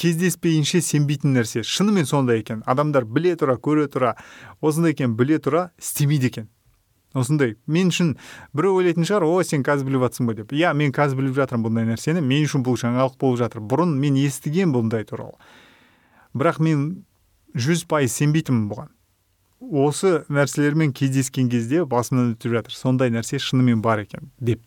[0.00, 1.62] кездеспейінше сенбейтін нәрсе.
[1.66, 2.62] Шынымен сондай екен.
[2.66, 4.14] Адамдар біле тұра көре тұра
[4.64, 6.48] осындай екен біле тұра істемейді екен.
[7.12, 7.56] Осындай.
[7.66, 8.14] Мен үшін
[8.56, 10.54] біреу ойлайтын шығар о сен қазір біліп жатрсың ба деп.
[10.56, 12.22] Иә мен қазір біліп жатырмын бұндай нәрсені.
[12.24, 13.64] Мен үшін бұл жаңалық болып жатыр.
[13.66, 15.36] Бұрын мен естіген бұндай туралы.
[16.32, 16.86] Бірақ мен
[17.58, 18.94] жүз пайыз сенбейтінмін бұған
[19.60, 22.74] осы нәрселермен кездескен кезде басымнан өтіп жатыр.
[22.74, 24.62] Сондай нәрсе шынымен бар екен деп.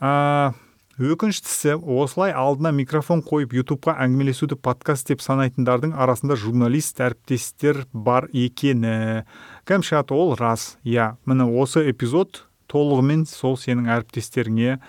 [0.00, 0.52] Ә,
[0.96, 9.24] өкініштісі осылай алдына микрофон қойып ютубқа әңгімелесуді подкаст деп санайтындардың арасында журналист әріптестер бар екені
[9.68, 10.76] кәмшат ол рас.
[10.84, 14.80] Иә міне осы эпизод толығымен сол сенің әріптестеріңе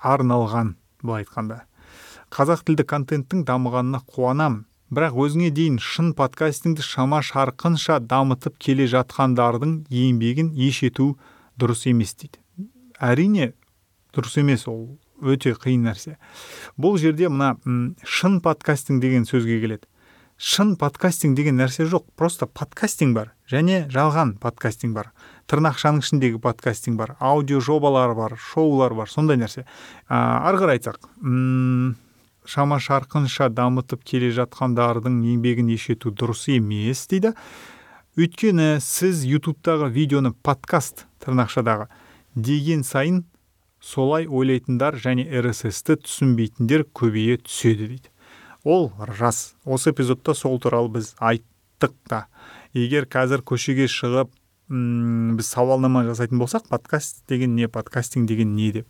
[0.00, 0.74] арналған
[1.04, 1.62] былай айтқанда.
[2.32, 9.84] Қазақ тілді контенттің дамығанына қуанамын бірақ өзіңе дейін шын подкастингді шама шарқынша дамытып келе жатқандардың
[9.86, 11.12] еңбегін еш ету
[11.60, 12.40] дұрыс емес дейді.
[12.98, 13.52] Әрине
[14.16, 16.16] дұрыс емес ол өте қиын нәрсе.
[16.74, 17.54] Бұл жерде мына
[18.02, 19.86] шын подкастинг деген сөзге келеді.
[20.40, 25.12] Шын подкастинг деген нәрсе жоқ просто подкастинг бар және жалған подкастинг бар.
[25.46, 29.68] Тырнақшаның ішіндегі подкастинг бар аудио жобалар бар шоулар бар сондай нәрсе.
[30.08, 30.16] Ә,
[30.50, 30.98] ары қарай айтсақ
[32.44, 37.34] шама шарқынша дамытып келе жатқандардың еңбегін еш ету дұрыс емес дейді.
[38.18, 41.88] Өйткені сіз ютубтағы видеоны подкаст тырнақшадағы
[42.34, 43.24] деген сайын
[43.80, 48.10] солай ойлайтындар және рсс-ті түсінбейтіндер көбейе түседі дейді.
[48.64, 49.54] Ол рас.
[49.64, 52.26] Осы эпизодта сол туралы біз айттық та.
[52.74, 54.34] Егер қазір көшеге шығып
[54.70, 58.88] м біз сауалнама жасайтын болсақ подкаст деген не подкастинг деген не деп.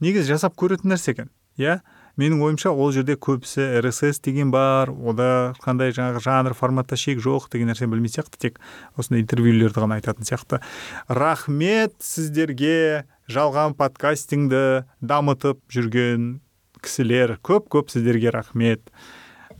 [0.00, 1.82] Негізі жасап көретін нәрсе екен иә?
[2.20, 7.48] Менің ойымша ол жерде көбісі рсс деген бар ода қандай жаңағы жанр форматта шек жоқ
[7.52, 8.60] деген нәрсені білмейтін сияқты тек
[8.96, 10.60] осындай интервьюлерді ғана айтатын сияқты.
[11.08, 16.40] Рахмет сіздерге жалған подкастингді дамытып жүрген
[16.82, 17.38] кісілер.
[17.40, 18.90] Көп көп сіздерге рахмет.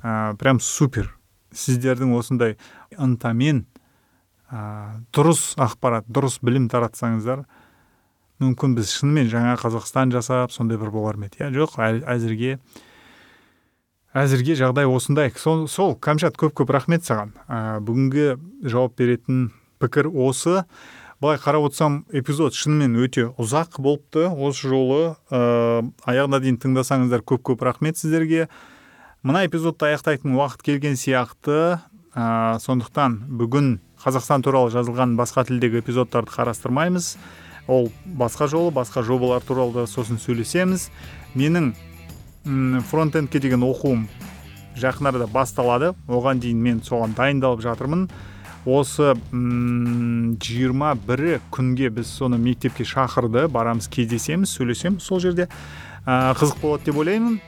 [0.02, 1.14] Ә, прям супер.
[1.52, 2.56] Сіздердің осындай
[2.98, 3.66] ынтамен
[4.50, 7.46] ә, дұрыс ақпарат дұрыс білім таратсаңыздар
[8.42, 11.44] мүмкін біз шынымен жаңа қазақстан жасап сондай бір болар ма еді?
[11.44, 12.58] Иә жоқ әзірге
[14.12, 15.32] әзірге жағдай осындай.
[15.36, 17.32] Сол, сол кәмшат көп көп рахмет саған.
[17.48, 18.36] Ә, бүгінгі
[18.68, 19.46] жауап беретін
[19.80, 20.64] пікір осы.
[21.22, 24.26] Былай қарап отырсам эпизод шынымен өте ұзақ болыпты.
[24.28, 28.48] Осы жолы ә, аяғына дейін тыңдасаңыздар көп көп рахмет сіздерге.
[29.22, 31.78] Мына эпизодты аяқтайтын уақыт келген сияқты.
[32.12, 37.14] Ә, сондықтан бүгін қазақстан туралы жазылған басқа тілдегі эпизодтарды қарастырмаймыз.
[37.72, 40.90] Ол басқа жолы басқа жобалар туралы да сосын сөйлесеміз.
[41.34, 41.72] Менің
[42.90, 44.06] фронтендке деген оқуым
[44.76, 45.94] жақын арада басталады.
[46.08, 48.06] Оған дейін мен соған дайындалып жатырмын.
[48.62, 55.48] Осы жиырма бірі күнге біз соны мектепке шақырды барамыз кездесеміз сөйлесеміз сол жерде.
[56.06, 57.40] Ә, қызық болады деп ойлаймын.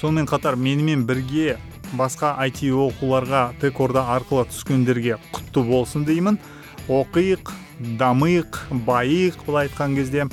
[0.00, 1.58] Сонымен қатар менімен бірге
[1.92, 6.40] басқа IT оқуларға текорда арқылы түскендерге құтты болсын деймін.
[6.88, 7.52] Оқиық.
[7.98, 10.26] Дамиық байиық былай айтқан кезде.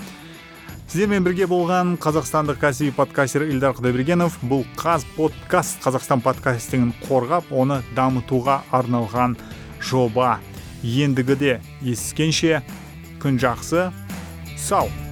[0.89, 7.81] Сіздермен бірге болған қазақстандық кәсіби подкастер ильдар құдайбергенов бұл қаз подкаст қазақстан подкастингін қорғап оны
[7.97, 9.37] дамытуға арналған
[9.81, 10.39] жоба.
[10.81, 12.63] Ендігіде ескенше
[13.21, 13.91] күн жақсы
[14.57, 15.08] сау!